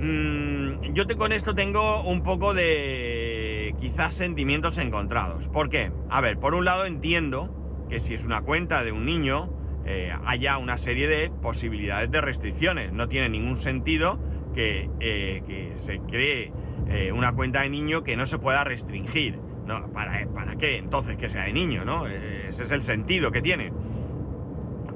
Mm, 0.00 0.92
yo 0.92 1.06
te, 1.06 1.16
con 1.16 1.32
esto 1.32 1.54
tengo 1.54 2.02
un 2.02 2.22
poco 2.22 2.54
de 2.54 3.74
quizás 3.80 4.14
sentimientos 4.14 4.78
encontrados. 4.78 5.48
¿Por 5.48 5.70
qué? 5.70 5.90
A 6.10 6.20
ver, 6.20 6.38
por 6.38 6.54
un 6.54 6.64
lado 6.64 6.84
entiendo 6.84 7.86
que 7.88 8.00
si 8.00 8.14
es 8.14 8.24
una 8.24 8.42
cuenta 8.42 8.84
de 8.84 8.92
un 8.92 9.06
niño, 9.06 9.50
eh, 9.86 10.12
haya 10.26 10.58
una 10.58 10.76
serie 10.76 11.08
de 11.08 11.30
posibilidades 11.30 12.10
de 12.10 12.20
restricciones. 12.20 12.92
No 12.92 13.08
tiene 13.08 13.28
ningún 13.28 13.56
sentido 13.56 14.18
que, 14.54 14.90
eh, 15.00 15.72
se 15.76 15.98
cree 16.00 16.52
eh, 16.88 17.12
una 17.12 17.32
cuenta 17.32 17.62
de 17.62 17.70
niño 17.70 18.02
que 18.02 18.16
no 18.16 18.26
se 18.26 18.38
pueda 18.38 18.64
restringir. 18.64 19.38
No, 19.68 19.86
¿para, 19.92 20.26
¿Para 20.28 20.56
qué 20.56 20.78
entonces 20.78 21.18
que 21.18 21.28
sea 21.28 21.44
de 21.44 21.52
niño, 21.52 21.84
no? 21.84 22.06
Ese 22.06 22.62
es 22.64 22.72
el 22.72 22.80
sentido 22.80 23.30
que 23.30 23.42
tiene. 23.42 23.70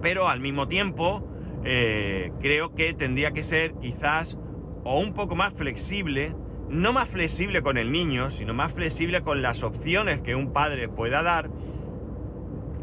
Pero 0.01 0.29
al 0.29 0.41
mismo 0.41 0.67
tiempo, 0.67 1.23
eh, 1.63 2.33
creo 2.41 2.75
que 2.75 2.95
tendría 2.95 3.33
que 3.33 3.43
ser 3.43 3.75
quizás 3.75 4.39
o 4.85 4.99
un 4.99 5.13
poco 5.13 5.37
más 5.37 5.53
flexible, 5.53 6.35
no 6.71 6.95
más 6.95 7.11
flexible 7.11 7.61
con 7.61 7.77
el 7.77 7.93
niño, 7.93 8.31
sino 8.31 8.55
más 8.55 8.73
flexible 8.73 9.21
con 9.21 9.43
las 9.43 9.63
opciones 9.63 10.23
que 10.23 10.35
un 10.35 10.55
padre 10.55 10.89
pueda 10.89 11.23
dar, 11.23 11.51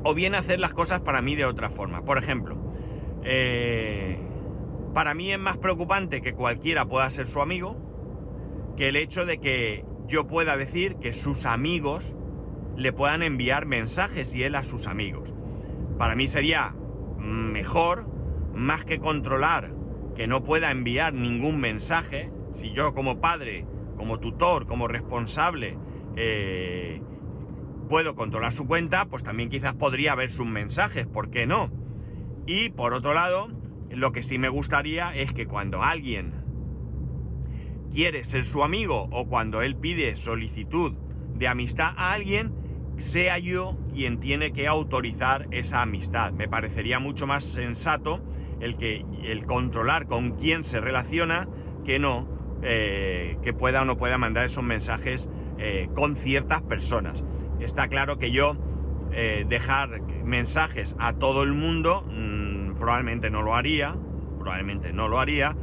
o 0.04 0.14
bien 0.14 0.36
hacer 0.36 0.60
las 0.60 0.76
cosas 0.76 1.02
para 1.02 1.24
mí 1.24 1.36
de 1.36 1.46
otra 1.46 1.72
forma. 1.72 2.06
Por 2.06 2.20
ejemplo, 2.20 2.56
eh, 3.24 4.20
para 4.94 5.16
mí 5.16 5.32
es 5.32 5.40
más 5.40 5.58
preocupante 5.58 6.22
que 6.22 6.34
cualquiera 6.34 6.86
pueda 6.86 7.10
ser 7.10 7.26
su 7.26 7.42
amigo 7.42 7.76
que 8.78 8.90
el 8.90 8.96
hecho 8.96 9.26
de 9.26 9.40
que 9.40 9.89
yo 10.10 10.28
pueda 10.28 10.58
decir 10.58 10.96
que 10.96 11.14
sus 11.14 11.46
amigos 11.46 12.14
le 12.76 12.92
puedan 12.92 13.24
enviar 13.24 13.66
mensajes 13.66 14.34
y 14.36 14.44
él 14.44 14.56
a 14.56 14.64
sus 14.64 14.88
amigos. 14.88 15.34
Para 15.98 16.16
mí 16.16 16.28
sería 16.28 16.76
mejor, 17.20 18.08
más 18.54 18.84
que 18.86 19.00
controlar 19.00 19.72
que 20.16 20.28
no 20.28 20.44
pueda 20.44 20.72
enviar 20.72 21.14
ningún 21.14 21.60
mensaje, 21.60 22.32
si 22.52 22.72
yo 22.72 22.94
como 22.94 23.22
padre, 23.22 23.66
como 23.96 24.20
tutor, 24.20 24.66
como 24.66 24.88
responsable, 24.88 25.78
eh, 26.16 27.02
puedo 27.88 28.16
controlar 28.16 28.52
su 28.52 28.66
cuenta, 28.66 29.06
pues 29.06 29.24
también 29.24 29.50
quizás 29.50 29.76
podría 29.76 30.16
ver 30.16 30.30
sus 30.30 30.48
mensajes, 30.48 31.06
¿por 31.06 31.30
qué 31.30 31.46
no? 31.46 31.70
Y 32.48 32.70
por 32.70 32.94
otro 32.94 33.14
lado, 33.14 33.50
lo 33.92 34.12
que 34.12 34.24
sí 34.24 34.40
me 34.40 34.50
gustaría 34.50 35.16
es 35.16 35.34
que 35.34 35.46
cuando 35.46 35.84
alguien 35.84 36.39
quiere 37.94 38.24
ser 38.24 38.44
su 38.44 38.64
amigo 38.64 39.08
o 39.12 39.28
cuando 39.28 39.62
él 39.62 39.76
pide 39.76 40.16
solicitud 40.16 40.94
de 41.36 41.48
amistad 41.48 41.94
a 41.96 42.14
alguien, 42.14 42.54
sea 42.98 43.38
yo 43.40 43.78
quien 43.94 44.20
tiene 44.20 44.52
que 44.52 44.68
autorizar 44.68 45.48
esa 45.52 45.82
amistad. 45.82 46.34
Me 46.34 46.48
parecería 46.48 47.00
mucho 47.00 47.28
más 47.28 47.44
sensato 47.44 48.22
el 48.60 48.76
que 48.76 49.06
el 49.24 49.46
controlar 49.46 50.08
con 50.08 50.32
quién 50.32 50.64
se 50.64 50.82
relaciona 50.82 51.48
que 51.86 51.98
no 52.00 52.28
eh, 52.62 53.38
que 53.42 53.54
pueda 53.54 53.84
o 53.84 53.86
no 53.86 53.98
pueda 53.98 54.18
mandar 54.18 54.44
esos 54.44 54.64
mensajes 54.64 55.30
eh, 55.58 55.90
con 55.96 56.18
ciertas 56.18 56.62
personas. 56.62 57.24
Está 57.62 57.88
claro 57.88 58.18
que 58.18 58.32
yo 58.32 58.58
eh, 59.12 59.46
dejar 59.48 60.02
mensajes 60.26 60.96
a 61.00 61.14
todo 61.14 61.44
el 61.44 61.54
mundo 61.54 62.06
mm, 62.10 62.74
probablemente 62.78 63.30
no 63.30 63.42
lo 63.42 63.56
haría, 63.56 63.96
probablemente 64.40 64.92
no 64.92 65.08
lo 65.08 65.20
haría, 65.20 65.56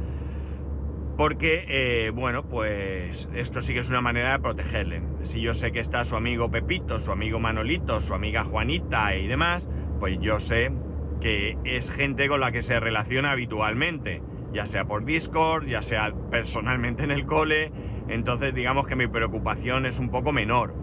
porque, 1.17 1.65
eh, 1.67 2.11
bueno, 2.11 2.43
pues 2.43 3.27
esto 3.33 3.61
sí 3.63 3.73
que 3.73 3.79
es 3.79 3.89
una 3.89 4.01
manera 4.01 4.33
de 4.33 4.39
protegerle. 4.39 5.01
Si 5.23 5.41
yo 5.41 5.55
sé 5.55 5.71
que 5.71 5.79
está 5.79 6.05
su 6.05 6.15
amigo 6.15 6.51
Pepito, 6.51 6.99
su 6.99 7.11
amigo 7.11 7.39
Manolito, 7.39 7.99
su 8.01 8.13
amiga 8.13 8.43
Juanita 8.43 9.15
y 9.15 9.25
demás, 9.25 9.67
pues 9.99 10.19
yo 10.19 10.39
sé 10.39 10.71
que 11.19 11.57
es 11.63 11.89
gente 11.89 12.27
con 12.27 12.39
la 12.39 12.51
que 12.51 12.61
se 12.61 12.79
relaciona 12.79 13.31
habitualmente, 13.31 14.21
ya 14.53 14.67
sea 14.67 14.85
por 14.85 15.05
Discord, 15.05 15.65
ya 15.65 15.81
sea 15.81 16.13
personalmente 16.29 17.03
en 17.03 17.09
el 17.09 17.25
cole, 17.25 17.71
entonces 18.07 18.53
digamos 18.53 18.85
que 18.85 18.95
mi 18.95 19.07
preocupación 19.07 19.87
es 19.87 19.97
un 19.97 20.09
poco 20.09 20.31
menor. 20.31 20.75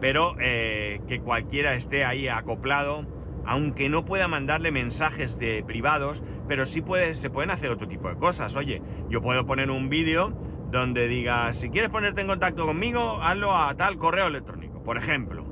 Pero 0.00 0.36
eh, 0.40 1.00
que 1.08 1.20
cualquiera 1.20 1.74
esté 1.74 2.04
ahí 2.04 2.28
acoplado, 2.28 3.04
aunque 3.46 3.88
no 3.88 4.04
pueda 4.04 4.28
mandarle 4.28 4.70
mensajes 4.70 5.38
de 5.38 5.64
privados, 5.66 6.22
pero 6.48 6.66
sí 6.66 6.82
puede, 6.82 7.14
se 7.14 7.30
pueden 7.30 7.50
hacer 7.50 7.70
otro 7.70 7.88
tipo 7.88 8.08
de 8.08 8.16
cosas. 8.16 8.56
Oye, 8.56 8.82
yo 9.08 9.22
puedo 9.22 9.46
poner 9.46 9.70
un 9.70 9.88
vídeo 9.88 10.36
donde 10.70 11.06
diga, 11.08 11.52
si 11.52 11.68
quieres 11.68 11.90
ponerte 11.90 12.22
en 12.22 12.26
contacto 12.26 12.66
conmigo, 12.66 13.20
hazlo 13.22 13.54
a 13.54 13.74
tal 13.76 13.98
correo 13.98 14.26
electrónico, 14.26 14.82
por 14.82 14.96
ejemplo. 14.96 15.44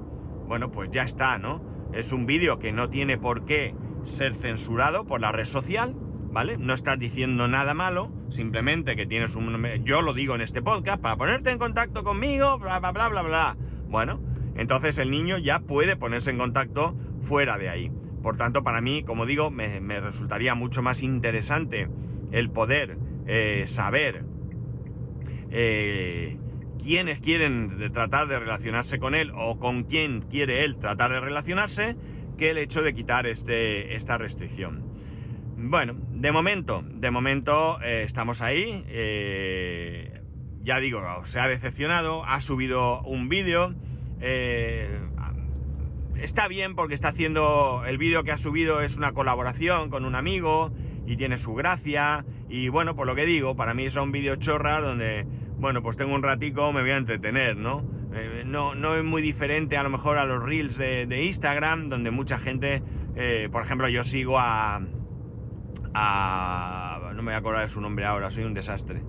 Bueno, 0.47 0.71
pues 0.71 0.91
ya 0.91 1.03
está, 1.03 1.39
¿no? 1.39 1.63
Es 1.93 2.13
un 2.13 2.27
vídeo 2.27 2.59
que 2.59 2.73
no 2.73 2.89
tiene 2.89 3.19
por 3.19 3.45
qué 3.45 3.75
ser 4.05 4.35
censurado 4.35 5.05
por 5.05 5.21
la 5.21 5.31
red 5.33 5.45
social, 5.45 5.95
¿vale? 6.31 6.57
No 6.57 6.73
estás 6.73 6.99
diciendo 6.99 7.49
nada 7.49 7.75
malo, 7.75 8.11
simplemente 8.31 8.97
que 8.97 9.07
tienes 9.07 9.35
un... 9.35 9.65
Yo 9.85 10.03
lo 10.03 10.15
digo 10.15 10.35
en 10.35 10.41
este 10.41 10.63
podcast, 10.63 11.01
para 11.01 11.17
ponerte 11.17 11.51
en 11.51 11.59
contacto 11.59 12.03
conmigo, 12.03 12.59
bla, 12.59 12.79
bla, 12.79 12.93
bla, 12.93 13.09
bla, 13.09 13.23
bla. 13.23 13.57
Bueno, 13.89 14.21
entonces 14.55 14.99
el 14.99 15.11
niño 15.11 15.39
ya 15.39 15.61
puede 15.61 15.97
ponerse 15.97 16.31
en 16.31 16.39
contacto 16.39 16.97
fuera 17.23 17.59
de 17.59 17.69
ahí. 17.69 17.91
Por 18.23 18.37
tanto, 18.37 18.63
para 18.63 18.81
mí, 18.81 19.03
como 19.03 19.27
digo, 19.27 19.51
me, 19.51 19.81
resultaría 20.01 20.55
mucho 20.55 20.83
más 20.83 21.03
interesante 21.03 21.89
el 22.33 22.51
poder 22.51 22.99
eh, 23.27 23.65
saber 23.67 24.25
eh, 25.51 26.37
quiénes 26.83 27.21
quieren 27.21 27.91
tratar 27.93 28.29
de 28.29 28.39
relacionarse 28.39 28.99
con 28.99 29.15
él 29.15 29.33
o 29.35 29.59
con 29.59 29.85
quién 29.85 30.23
quiere 30.23 30.65
él 30.65 30.77
tratar 30.77 31.13
de 31.13 31.21
relacionarse 31.21 31.97
que 32.37 32.51
el 32.51 32.59
hecho 32.59 32.83
de 32.83 32.95
quitar 32.95 33.27
este, 33.27 33.97
esta 33.97 34.19
restricción. 34.19 34.85
Bueno, 35.57 35.95
de 36.13 36.33
momento, 36.33 36.85
de 36.87 37.11
momento 37.11 37.81
eh, 37.83 38.03
estamos 38.05 38.43
ahí. 38.43 38.85
ya 40.63 40.79
digo, 40.79 41.03
se 41.25 41.41
ha 41.41 41.49
decepcionado, 41.49 42.25
ha 42.25 42.41
subido 42.41 43.03
un 43.03 43.29
vídeo 43.31 43.75
está 46.23 46.49
bien 46.49 46.75
porque 46.75 46.95
está 46.95 47.09
haciendo 47.09 47.83
el 47.87 47.99
vídeo 47.99 48.23
que 48.25 48.33
ha 48.33 48.39
subido 48.39 48.81
es 48.81 48.97
una 48.97 49.13
colaboración 49.13 49.91
con 49.91 50.05
un 50.05 50.15
amigo 50.15 50.73
y 51.07 51.17
tiene 51.17 51.39
su 51.39 51.55
gracia 51.55 52.25
y 52.49 52.69
bueno, 52.69 52.95
por 52.95 53.07
lo 53.07 53.15
que 53.15 53.25
digo, 53.27 53.57
para 53.57 53.75
mí 53.75 53.89
son 53.91 54.13
vídeos 54.13 54.39
chorras 54.39 54.83
donde, 54.83 55.27
bueno, 55.59 55.83
pues 55.83 55.97
tengo 55.97 56.15
un 56.15 56.23
ratico, 56.23 56.73
me 56.73 56.83
voy 56.83 56.91
a 56.91 56.97
entretener, 56.97 57.57
¿no? 57.57 57.85
Eh, 58.13 58.43
no, 58.45 58.75
no 58.75 58.97
es 58.97 59.05
muy 59.05 59.23
diferente 59.23 59.77
a 59.77 59.83
lo 59.83 59.91
mejor 59.91 60.19
a 60.19 60.25
los 60.25 60.43
reels 60.43 60.77
de, 60.77 61.25
Instagram, 61.25 61.89
donde 61.89 62.11
mucha 62.11 62.39
gente, 62.39 62.83
eh, 63.15 63.49
por 63.51 63.63
ejemplo, 63.63 63.89
yo 63.89 64.03
sigo 64.05 64.39
a, 64.39 64.81
a... 65.95 67.11
No 67.15 67.23
me 67.23 67.31
voy 67.31 67.35
a 67.35 67.39
acordar 67.39 67.63
de 67.63 67.69
su 67.69 67.81
nombre 67.81 68.05
ahora, 68.05 68.31
soy 68.31 68.45
un 68.45 68.55
desastre. 68.55 69.03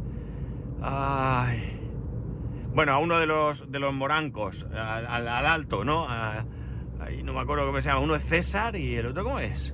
Bueno, 2.74 2.93
a 2.93 3.00
uno 3.00 3.19
de 3.19 3.26
los, 3.26 3.71
de 3.71 3.80
los 3.80 3.93
morancos, 3.93 4.65
al, 4.74 5.28
alto, 5.28 5.84
¿no? 5.84 6.08
No 7.32 7.38
me 7.38 7.44
acuerdo 7.44 7.65
cómo 7.65 7.82
se 7.82 7.88
llama. 7.88 8.02
Uno 8.02 8.15
es 8.15 8.26
César 8.26 8.76
y 8.76 8.96
el 8.96 9.08
otro 9.08 9.24
cómo 9.24 9.39
es. 9.39 9.74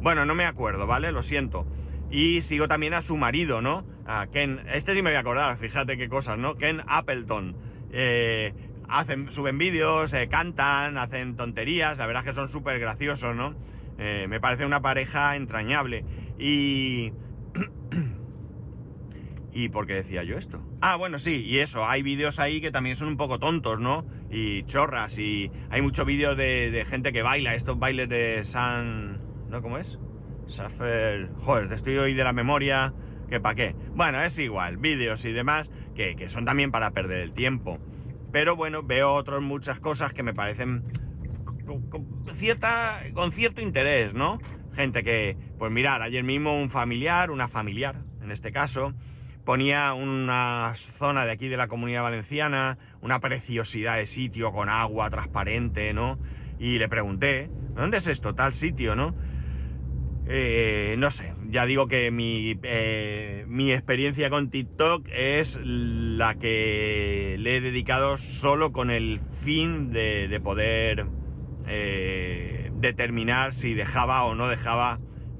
Bueno, 0.00 0.24
no 0.24 0.36
me 0.36 0.44
acuerdo, 0.44 0.86
¿vale? 0.86 1.10
Lo 1.10 1.22
siento. 1.22 1.66
Y 2.12 2.42
sigo 2.42 2.68
también 2.68 2.94
a 2.94 3.02
su 3.02 3.16
marido, 3.16 3.60
¿no? 3.60 3.84
A 4.06 4.28
Ken. 4.28 4.60
Este 4.72 4.94
sí 4.94 5.02
me 5.02 5.10
voy 5.10 5.16
a 5.16 5.20
acordar, 5.20 5.58
fíjate 5.58 5.96
qué 5.96 6.08
cosas, 6.08 6.38
¿no? 6.38 6.54
Ken 6.54 6.82
Appleton. 6.86 7.56
Eh, 7.90 8.54
hacen, 8.88 9.32
suben 9.32 9.58
vídeos, 9.58 10.12
eh, 10.12 10.28
cantan, 10.28 10.96
hacen 10.96 11.34
tonterías. 11.34 11.98
La 11.98 12.06
verdad 12.06 12.22
es 12.24 12.30
que 12.30 12.34
son 12.34 12.48
súper 12.48 12.78
graciosos, 12.78 13.34
¿no? 13.34 13.56
Eh, 13.98 14.26
me 14.28 14.38
parece 14.38 14.64
una 14.64 14.80
pareja 14.80 15.34
entrañable. 15.34 16.04
Y. 16.38 17.12
¿Y 19.58 19.70
por 19.70 19.86
qué 19.86 19.94
decía 19.94 20.22
yo 20.22 20.36
esto? 20.36 20.60
Ah, 20.82 20.96
bueno, 20.96 21.18
sí, 21.18 21.42
y 21.46 21.60
eso, 21.60 21.86
hay 21.86 22.02
vídeos 22.02 22.38
ahí 22.40 22.60
que 22.60 22.70
también 22.70 22.94
son 22.94 23.08
un 23.08 23.16
poco 23.16 23.38
tontos, 23.38 23.80
¿no? 23.80 24.04
Y 24.30 24.64
chorras, 24.64 25.18
y 25.18 25.50
hay 25.70 25.80
muchos 25.80 26.04
vídeos 26.04 26.36
de, 26.36 26.84
gente 26.86 27.10
que 27.10 27.22
baila, 27.22 27.54
estos 27.54 27.78
bailes 27.78 28.06
de 28.10 28.44
San... 28.44 29.18
¿No? 29.48 29.62
¿Cómo 29.62 29.78
es? 29.78 29.98
Safer... 30.46 31.30
Joder, 31.38 31.70
te 31.70 31.74
estoy 31.74 31.96
hoy 31.96 32.12
de 32.12 32.22
la 32.22 32.34
memoria, 32.34 32.92
que 33.30 33.40
pa' 33.40 33.54
qué. 33.54 33.74
Bueno, 33.94 34.20
es 34.20 34.38
igual, 34.38 34.76
vídeos 34.76 35.24
y 35.24 35.32
demás, 35.32 35.70
que, 35.94 36.16
que 36.16 36.28
son 36.28 36.44
también 36.44 36.70
para 36.70 36.90
perder 36.90 37.22
el 37.22 37.32
tiempo. 37.32 37.78
Pero 38.32 38.56
bueno, 38.56 38.82
veo 38.82 39.14
otras 39.14 39.40
muchas 39.40 39.80
cosas 39.80 40.12
que 40.12 40.22
me 40.22 40.34
parecen 40.34 40.84
con, 41.64 42.04
cierta, 42.34 43.00
con 43.14 43.32
cierto 43.32 43.62
interés, 43.62 44.12
¿no? 44.12 44.38
Gente 44.74 45.02
que, 45.02 45.34
pues 45.58 45.72
mirar, 45.72 46.02
ayer 46.02 46.24
mismo 46.24 46.60
un 46.60 46.68
familiar, 46.68 47.30
una 47.30 47.48
familiar, 47.48 48.02
en 48.20 48.30
este 48.30 48.52
caso, 48.52 48.92
ponía 49.46 49.94
una 49.94 50.74
zona 50.74 51.24
de 51.24 51.30
aquí 51.30 51.46
de 51.48 51.56
la 51.56 51.68
comunidad 51.68 52.02
valenciana, 52.02 52.78
una 53.00 53.20
preciosidad 53.20 53.96
de 53.96 54.06
sitio 54.06 54.52
con 54.52 54.68
agua 54.68 55.08
transparente, 55.08 55.94
¿no? 55.94 56.18
Y 56.58 56.78
le 56.78 56.88
pregunté, 56.88 57.48
¿dónde 57.76 57.98
es 57.98 58.08
esto? 58.08 58.34
Tal 58.34 58.52
sitio, 58.52 58.96
¿no? 58.96 59.14
Eh, 60.26 60.96
no 60.98 61.12
sé, 61.12 61.32
ya 61.48 61.64
digo 61.64 61.86
que 61.86 62.10
mi, 62.10 62.58
eh, 62.64 63.44
mi, 63.46 63.72
experiencia 63.72 64.28
con 64.30 64.50
TikTok 64.50 65.06
es 65.12 65.60
la 65.62 66.34
que 66.34 67.36
le 67.38 67.56
he 67.56 67.60
dedicado 67.60 68.16
solo 68.16 68.72
con 68.72 68.90
el 68.90 69.20
fin 69.44 69.92
de, 69.92 70.40
poder 70.42 71.06
eh, 71.68 72.72
determinar 72.74 73.54
si 73.54 73.74
dejaba 73.74 74.24
o 74.24 74.34
no 74.34 74.48
dejaba 74.48 74.98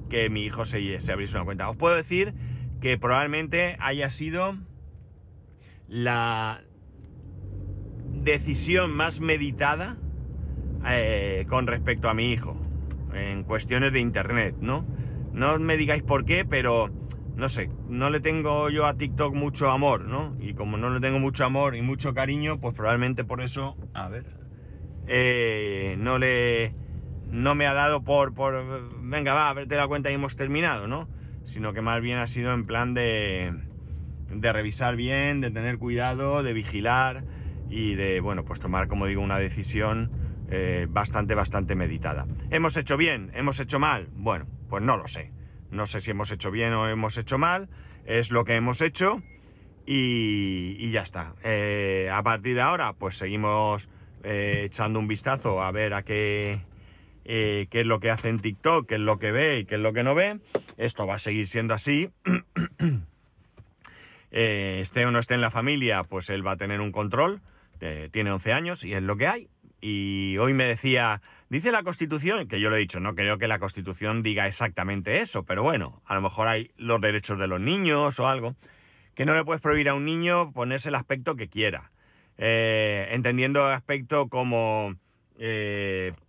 que 0.09 0.29
mi 0.29 0.45
hijo 0.45 0.63
se, 0.63 1.01
se 1.01 1.11
abriese 1.11 1.35
una 1.35 1.43
cuenta. 1.43 1.69
Os 1.69 1.75
puedo 1.75 1.97
decir 1.97 2.33
que 2.79 2.97
probablemente 2.97 3.77
haya 3.79 4.09
sido 4.09 4.55
la 5.87 6.61
decisión 8.23 8.91
más 8.91 9.19
meditada 9.19 9.97
eh, 10.87 11.45
con 11.47 11.67
respecto 11.67 12.09
a 12.09 12.13
mi 12.13 12.31
hijo 12.31 12.57
en 13.13 13.43
cuestiones 13.43 13.93
de 13.93 13.99
internet, 13.99 14.55
¿no? 14.59 14.85
No 15.33 15.57
me 15.59 15.77
digáis 15.77 16.03
por 16.03 16.25
qué, 16.25 16.45
pero 16.45 16.89
no 17.35 17.49
sé, 17.49 17.69
no 17.87 18.09
le 18.09 18.19
tengo 18.19 18.69
yo 18.69 18.85
a 18.85 18.95
TikTok 18.95 19.33
mucho 19.33 19.69
amor, 19.69 20.05
¿no? 20.05 20.35
Y 20.39 20.53
como 20.53 20.77
no 20.77 20.89
le 20.89 20.99
tengo 20.99 21.19
mucho 21.19 21.45
amor 21.45 21.75
y 21.75 21.81
mucho 21.81 22.13
cariño, 22.13 22.59
pues 22.59 22.73
probablemente 22.73 23.23
por 23.23 23.41
eso, 23.41 23.77
a 23.93 24.09
ver, 24.09 24.25
eh, 25.07 25.95
no 25.99 26.17
le, 26.17 26.73
no 27.29 27.55
me 27.55 27.67
ha 27.67 27.73
dado 27.73 28.03
por, 28.03 28.33
por, 28.33 29.01
venga, 29.01 29.33
va, 29.33 29.49
a 29.49 29.53
verte 29.53 29.75
la 29.75 29.87
cuenta 29.87 30.11
y 30.11 30.15
hemos 30.15 30.35
terminado, 30.35 30.87
¿no? 30.87 31.07
Sino 31.47 31.73
que 31.73 31.81
más 31.81 32.01
bien 32.01 32.19
ha 32.19 32.27
sido 32.27 32.53
en 32.53 32.65
plan 32.65 32.93
de, 32.93 33.51
de 34.29 34.53
revisar 34.53 34.95
bien, 34.95 35.41
de 35.41 35.49
tener 35.49 35.79
cuidado, 35.79 36.43
de 36.43 36.53
vigilar 36.53 37.23
y 37.69 37.95
de, 37.95 38.19
bueno, 38.19 38.45
pues 38.45 38.59
tomar, 38.59 38.87
como 38.87 39.07
digo, 39.07 39.21
una 39.21 39.39
decisión 39.39 40.11
eh, 40.49 40.87
bastante, 40.89 41.35
bastante 41.35 41.75
meditada. 41.75 42.27
¿Hemos 42.51 42.77
hecho 42.77 42.97
bien? 42.97 43.31
¿Hemos 43.33 43.59
hecho 43.59 43.79
mal? 43.79 44.09
Bueno, 44.13 44.45
pues 44.69 44.83
no 44.83 44.97
lo 44.97 45.07
sé. 45.07 45.31
No 45.71 45.85
sé 45.85 45.99
si 45.99 46.11
hemos 46.11 46.31
hecho 46.31 46.51
bien 46.51 46.73
o 46.73 46.87
hemos 46.87 47.17
hecho 47.17 47.37
mal. 47.37 47.69
Es 48.05 48.29
lo 48.29 48.45
que 48.45 48.55
hemos 48.55 48.81
hecho 48.81 49.21
y, 49.85 50.91
ya 50.91 51.01
está. 51.01 51.33
Eh, 51.43 52.09
a 52.11 52.21
partir 52.23 52.55
de 52.55 52.61
ahora, 52.61 52.93
pues 52.93 53.17
seguimos 53.17 53.89
eh, 54.23 54.63
echando 54.65 54.99
un 54.99 55.07
vistazo 55.07 55.61
a 55.61 55.71
ver 55.71 55.93
a 55.93 56.03
qué, 56.03 56.61
qué 57.27 57.67
es 57.71 57.85
lo 57.85 57.99
que 57.99 58.09
hace 58.09 58.29
en 58.29 58.39
TikTok, 58.39 58.87
qué 58.87 58.95
es 58.95 59.01
lo 59.01 59.19
que 59.19 59.31
ve 59.31 59.59
y 59.59 59.65
qué 59.65 59.75
es 59.75 59.81
lo 59.81 59.93
que 59.93 60.03
no 60.03 60.15
ve. 60.15 60.39
Esto 60.77 61.05
va 61.05 61.15
a 61.15 61.19
seguir 61.19 61.47
siendo 61.47 61.73
así. 61.73 62.09
Eh, 64.31 64.79
esté 64.81 65.05
o 65.05 65.11
no 65.11 65.19
esté 65.19 65.35
en 65.35 65.41
la 65.41 65.51
familia, 65.51 66.03
pues 66.03 66.29
él 66.29 66.45
va 66.45 66.51
a 66.51 66.57
tener 66.57 66.81
un 66.81 66.91
control. 66.91 67.41
Eh, 67.79 68.09
tiene 68.11 68.31
11 68.31 68.53
años 68.53 68.83
y 68.83 68.93
es 68.93 69.01
lo 69.01 69.15
que 69.17 69.27
hay. 69.27 69.47
Y 69.79 70.37
hoy 70.39 70.53
me 70.53 70.65
decía, 70.65 71.21
dice 71.49 71.71
la 71.71 71.83
Constitución, 71.83 72.47
que 72.47 72.59
yo 72.59 72.69
le 72.69 72.77
he 72.77 72.79
dicho, 72.79 72.99
no 72.99 73.15
creo 73.15 73.37
que 73.37 73.47
la 73.47 73.59
Constitución 73.59 74.23
diga 74.23 74.47
exactamente 74.47 75.21
eso, 75.21 75.43
pero 75.43 75.63
bueno, 75.63 76.01
a 76.05 76.15
lo 76.15 76.21
mejor 76.21 76.47
hay 76.47 76.71
los 76.77 76.99
derechos 76.99 77.37
de 77.39 77.47
los 77.47 77.61
niños 77.61 78.19
o 78.19 78.27
algo, 78.27 78.55
que 79.15 79.25
no 79.25 79.35
le 79.35 79.45
puedes 79.45 79.61
prohibir 79.61 79.89
a 79.89 79.93
un 79.93 80.05
niño 80.05 80.51
ponerse 80.51 80.89
el 80.89 80.95
aspecto 80.95 81.35
que 81.35 81.47
quiera. 81.47 81.91
Eh, 82.37 83.07
entendiendo 83.11 83.65
aspecto 83.65 84.27
como 84.29 84.95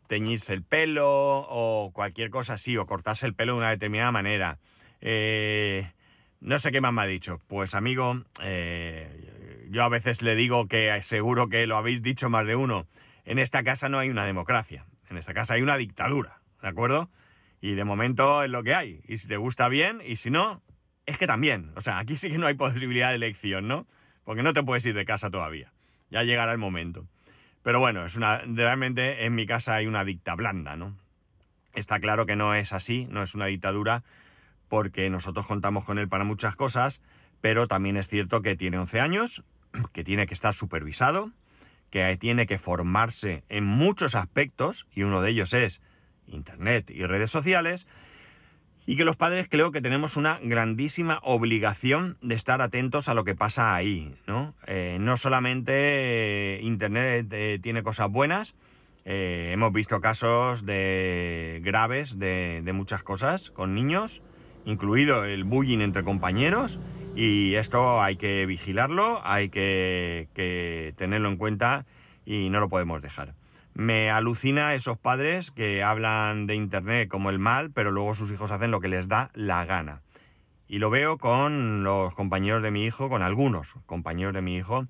teñirse 0.09 0.53
el 0.53 0.65
pelo 0.65 1.07
o 1.07 1.93
cualquier 1.93 2.31
cosa 2.31 2.55
así, 2.55 2.77
o 2.77 2.87
cortarse 2.87 3.27
el 3.27 3.35
pelo 3.35 3.53
de 3.53 3.59
una 3.59 3.71
determinada 3.71 4.11
manera. 4.11 4.59
Eh, 5.01 5.93
no 6.41 6.59
sé 6.59 6.73
qué 6.73 6.81
más 6.81 6.93
me 6.93 7.03
ha 7.03 7.07
dicho. 7.07 7.41
Pues 7.47 7.75
amigo, 7.75 8.25
eh, 8.43 9.67
yo 9.71 9.85
a 9.85 9.89
veces 9.89 10.23
le 10.23 10.35
digo 10.35 10.67
que 10.67 11.01
seguro 11.03 11.49
que 11.49 11.67
lo 11.67 11.77
habéis 11.77 12.03
dicho 12.03 12.29
más 12.31 12.47
de 12.47 12.57
uno. 12.57 12.87
En 13.25 13.39
esta 13.39 13.63
casa 13.63 13.89
no 13.89 13.99
hay 13.99 14.09
una 14.09 14.25
democracia. 14.25 14.87
En 15.11 15.19
esta 15.19 15.35
casa 15.35 15.55
hay 15.55 15.63
una 15.63 15.77
dictadura. 15.77 16.41
¿De 16.63 16.69
acuerdo? 16.69 17.11
Y 17.61 17.75
de 17.75 17.85
momento 17.85 18.43
es 18.43 18.51
lo 18.51 18.63
que 18.63 18.75
hay. 18.75 19.03
Y 19.07 19.19
si 19.19 19.29
te 19.29 19.37
gusta 19.37 19.69
bien, 19.69 20.01
y 20.05 20.17
si 20.17 20.31
no, 20.31 20.63
es 21.07 21.19
que 21.19 21.27
también. 21.27 21.73
O 21.77 21.81
sea, 21.81 21.99
aquí 21.99 22.17
sí 22.17 22.31
que 22.31 22.39
no 22.39 22.47
hay 22.47 22.55
posibilidad 22.57 23.11
de 23.11 23.17
elección, 23.17 23.69
¿no? 23.69 23.87
Porque 24.25 24.43
no 24.43 24.53
te 24.55 24.63
puedes 24.63 24.85
ir 24.87 24.95
de 24.95 25.05
casa 25.05 25.31
todavía. 25.31 25.73
Ya 26.11 26.23
llegará 26.23 26.53
el 26.53 26.59
momento. 26.59 27.07
Pero 27.69 27.81
bueno, 27.81 28.07
es 28.07 28.17
una, 28.17 28.39
realmente 28.47 29.27
en 29.27 29.35
mi 29.35 29.45
casa 29.45 29.75
hay 29.75 29.87
una 29.87 30.03
dicta 30.03 30.35
blanda, 30.35 30.75
¿no? 30.75 30.97
Está 31.75 32.01
claro 32.01 32.25
que 32.25 32.35
no 32.35 32.55
es 32.55 32.73
así, 32.73 33.07
no 33.11 33.23
es 33.23 33.35
una 33.35 33.45
dictadura, 33.45 34.05
porque 34.71 35.11
nosotros 35.11 35.47
contamos 35.47 35.85
con 35.85 35.99
él 35.99 36.09
para 36.09 36.25
muchas 36.25 36.57
cosas, 36.57 37.03
pero 37.43 37.69
también 37.69 37.99
es 37.99 38.09
cierto 38.09 38.41
que 38.41 38.57
tiene 38.57 38.79
11 38.79 39.01
años, 39.01 39.45
que 39.93 40.03
tiene 40.03 40.27
que 40.27 40.33
estar 40.33 40.55
supervisado, 40.55 41.31
que 41.91 42.17
tiene 42.17 42.47
que 42.47 42.59
formarse 42.59 43.45
en 43.51 43.67
muchos 43.67 44.15
aspectos, 44.15 44.87
y 44.95 45.03
uno 45.03 45.21
de 45.21 45.29
ellos 45.29 45.53
es 45.53 45.83
Internet 46.27 46.91
y 46.91 47.05
redes 47.05 47.31
sociales, 47.31 47.87
y 48.89 48.97
que 48.97 49.05
los 49.05 49.17
padres 49.17 49.49
creo 49.51 49.71
que 49.71 49.83
tenemos 49.83 50.17
una 50.17 50.41
grandísima 50.43 51.21
obligación 51.23 52.17
de 52.23 52.35
estar 52.35 52.63
atentos 52.63 53.11
a 53.11 53.15
lo 53.15 53.23
que 53.23 53.35
pasa 53.35 53.75
ahí, 53.75 54.15
¿no? 54.27 54.55
Eh, 54.67 54.97
no 54.99 55.19
solamente 55.19 55.75
eh, 55.75 56.61
Internet 56.63 57.27
eh, 57.31 57.59
tiene 57.63 57.83
cosas 57.83 58.11
buenas, 58.11 58.55
hemos 59.05 59.75
visto 59.75 60.01
casos 60.01 60.65
de 60.65 61.61
graves 61.63 62.19
de, 62.19 62.63
muchas 62.73 63.03
cosas 63.03 63.51
con 63.51 63.75
niños, 63.75 64.23
incluido 64.65 65.25
el 65.27 65.45
bullying 65.45 65.81
entre 65.81 66.03
compañeros, 66.03 66.81
y 67.15 67.57
esto 67.57 68.01
hay 68.01 68.17
que 68.17 68.47
vigilarlo, 68.47 69.21
hay 69.23 69.51
que, 69.51 70.29
que 70.33 70.95
tenerlo 70.97 71.29
en 71.29 71.37
cuenta 71.37 71.85
y 72.25 72.49
no 72.49 72.59
lo 72.59 72.71
podemos 72.71 73.03
dejar. 73.03 73.35
Me 73.79 74.11
alucina 74.11 74.75
esos 74.75 74.99
padres 74.99 75.53
que 75.53 75.85
hablan 75.85 76.49
de 76.49 76.57
Internet 76.57 77.09
como 77.09 77.31
el 77.31 77.39
mal, 77.39 77.71
pero 77.71 77.93
luego 77.93 78.13
sus 78.13 78.33
hijos 78.33 78.51
hacen 78.51 78.73
lo 78.73 78.81
que 78.81 78.89
les 78.89 79.07
da 79.07 79.31
la 79.35 79.65
gana. 79.67 80.03
Y 80.67 80.79
lo 80.79 80.91
veo 80.91 81.17
con 81.17 81.85
los 81.85 82.13
compañeros 82.13 82.61
de 82.61 82.73
mi 82.73 82.85
hijo, 82.85 83.09
con 83.09 83.23
algunos 83.23 83.77
compañeros 83.87 84.35
de 84.35 84.43
mi 84.43 84.57
hijo, 84.57 84.89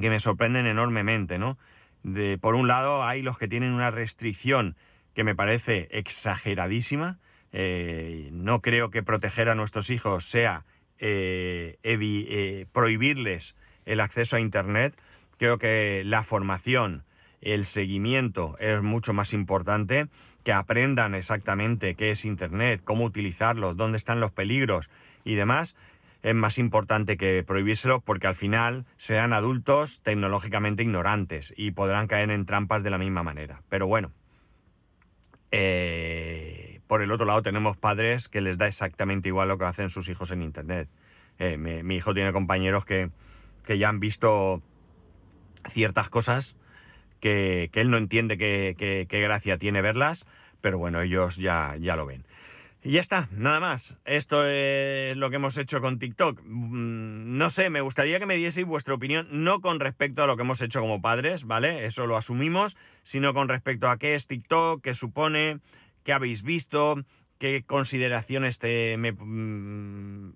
que 0.00 0.08
me 0.08 0.20
sorprenden 0.20 0.66
enormemente, 0.66 1.40
¿no? 1.40 1.58
De, 2.04 2.38
por 2.38 2.54
un 2.54 2.68
lado, 2.68 3.02
hay 3.02 3.22
los 3.22 3.38
que 3.38 3.48
tienen 3.48 3.72
una 3.72 3.90
restricción 3.90 4.76
que 5.12 5.24
me 5.24 5.34
parece 5.34 5.88
exageradísima. 5.90 7.18
Eh, 7.50 8.28
no 8.30 8.62
creo 8.62 8.90
que 8.92 9.02
proteger 9.02 9.48
a 9.48 9.56
nuestros 9.56 9.90
hijos 9.90 10.30
sea 10.30 10.64
eh, 11.00 11.80
eh, 11.82 12.66
prohibirles 12.72 13.56
el 13.84 13.98
acceso 13.98 14.36
a 14.36 14.40
Internet. 14.40 14.96
Creo 15.38 15.58
que 15.58 16.02
la 16.06 16.22
formación, 16.22 17.02
el 17.40 17.66
seguimiento 17.66 18.56
es 18.58 18.82
mucho 18.82 19.12
más 19.12 19.32
importante, 19.32 20.08
que 20.44 20.52
aprendan 20.52 21.14
exactamente 21.14 21.96
qué 21.96 22.12
es 22.12 22.24
Internet, 22.24 22.80
cómo 22.84 23.04
utilizarlo, 23.04 23.74
dónde 23.74 23.98
están 23.98 24.20
los 24.20 24.30
peligros 24.30 24.88
y 25.24 25.34
demás, 25.34 25.74
es 26.22 26.34
más 26.34 26.58
importante 26.58 27.16
que 27.16 27.44
prohibírselo 27.46 28.00
porque 28.00 28.26
al 28.26 28.34
final 28.34 28.84
serán 28.96 29.32
adultos 29.32 30.00
tecnológicamente 30.02 30.82
ignorantes 30.82 31.52
y 31.56 31.72
podrán 31.72 32.06
caer 32.06 32.30
en 32.30 32.46
trampas 32.46 32.82
de 32.82 32.90
la 32.90 32.98
misma 32.98 33.22
manera. 33.22 33.62
Pero 33.68 33.86
bueno, 33.86 34.12
eh, 35.50 36.80
por 36.86 37.02
el 37.02 37.12
otro 37.12 37.26
lado 37.26 37.42
tenemos 37.42 37.76
padres 37.76 38.28
que 38.28 38.40
les 38.40 38.58
da 38.58 38.66
exactamente 38.66 39.28
igual 39.28 39.48
lo 39.48 39.58
que 39.58 39.64
hacen 39.64 39.90
sus 39.90 40.08
hijos 40.08 40.30
en 40.30 40.42
Internet. 40.42 40.88
Eh, 41.38 41.56
mi, 41.56 41.96
hijo 41.96 42.14
tiene 42.14 42.32
compañeros 42.32 42.84
que, 42.84 43.10
que 43.64 43.78
ya 43.78 43.88
han 43.88 44.00
visto 44.00 44.62
ciertas 45.70 46.08
cosas 46.08 46.56
que, 47.20 47.70
él 47.72 47.90
no 47.90 47.96
entiende 47.96 48.38
qué, 48.38 49.06
gracia 49.10 49.58
tiene 49.58 49.82
verlas, 49.82 50.24
pero 50.60 50.78
bueno, 50.78 51.00
ellos 51.00 51.36
ya, 51.36 51.76
ya 51.78 51.96
lo 51.96 52.06
ven. 52.06 52.24
Y 52.82 52.92
ya 52.92 53.00
está, 53.00 53.28
nada 53.32 53.58
más. 53.58 53.96
Esto 54.04 54.46
es 54.46 55.16
lo 55.16 55.28
que 55.28 55.36
hemos 55.36 55.58
hecho 55.58 55.80
con 55.80 55.98
TikTok. 55.98 56.40
Mm, 56.44 57.36
no 57.36 57.50
sé, 57.50 57.68
me 57.68 57.80
gustaría 57.80 58.20
que 58.20 58.26
me 58.26 58.36
dieseis 58.36 58.66
vuestra 58.66 58.94
opinión, 58.94 59.26
no 59.30 59.60
con 59.60 59.80
respecto 59.80 60.22
a 60.22 60.26
lo 60.28 60.36
que 60.36 60.42
hemos 60.42 60.60
hecho 60.60 60.80
como 60.80 61.02
padres, 61.02 61.44
¿vale? 61.44 61.86
Eso 61.86 62.06
lo 62.06 62.16
asumimos, 62.16 62.76
sino 63.02 63.34
con 63.34 63.48
respecto 63.48 63.88
a 63.88 63.98
qué 63.98 64.14
es 64.14 64.28
TikTok, 64.28 64.82
qué 64.82 64.94
supone, 64.94 65.58
qué 66.04 66.12
habéis 66.12 66.42
visto, 66.42 67.02
qué 67.38 67.64
consideraciones 67.66 68.60
te, 68.60 68.96
me, 68.98 69.12
mm, 69.12 70.34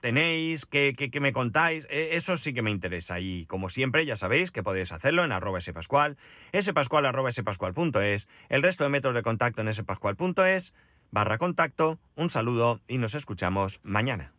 tenéis, 0.00 0.66
qué, 0.66 1.10
me 1.20 1.32
contáis, 1.32 1.86
e, 1.90 2.16
eso 2.16 2.36
sí 2.36 2.52
que 2.52 2.62
me 2.62 2.70
interesa. 2.70 3.20
Y 3.20 3.46
como 3.46 3.68
siempre, 3.68 4.04
ya 4.06 4.16
sabéis 4.16 4.50
que 4.50 4.62
podéis 4.62 4.92
hacerlo 4.92 5.24
en 5.24 5.32
arroba 5.32 5.60
spascual, 5.60 6.16
spascual 6.58 7.06
arroba 7.06 7.30
spascual.es, 7.30 8.28
el 8.48 8.62
resto 8.62 8.84
de 8.84 8.90
métodos 8.90 9.14
de 9.14 9.22
contacto 9.22 9.60
en 9.60 9.72
spascual.es, 9.72 10.74
barra 11.10 11.38
contacto, 11.38 11.98
un 12.16 12.30
saludo 12.30 12.80
y 12.88 12.98
nos 12.98 13.14
escuchamos 13.14 13.80
mañana. 13.82 14.32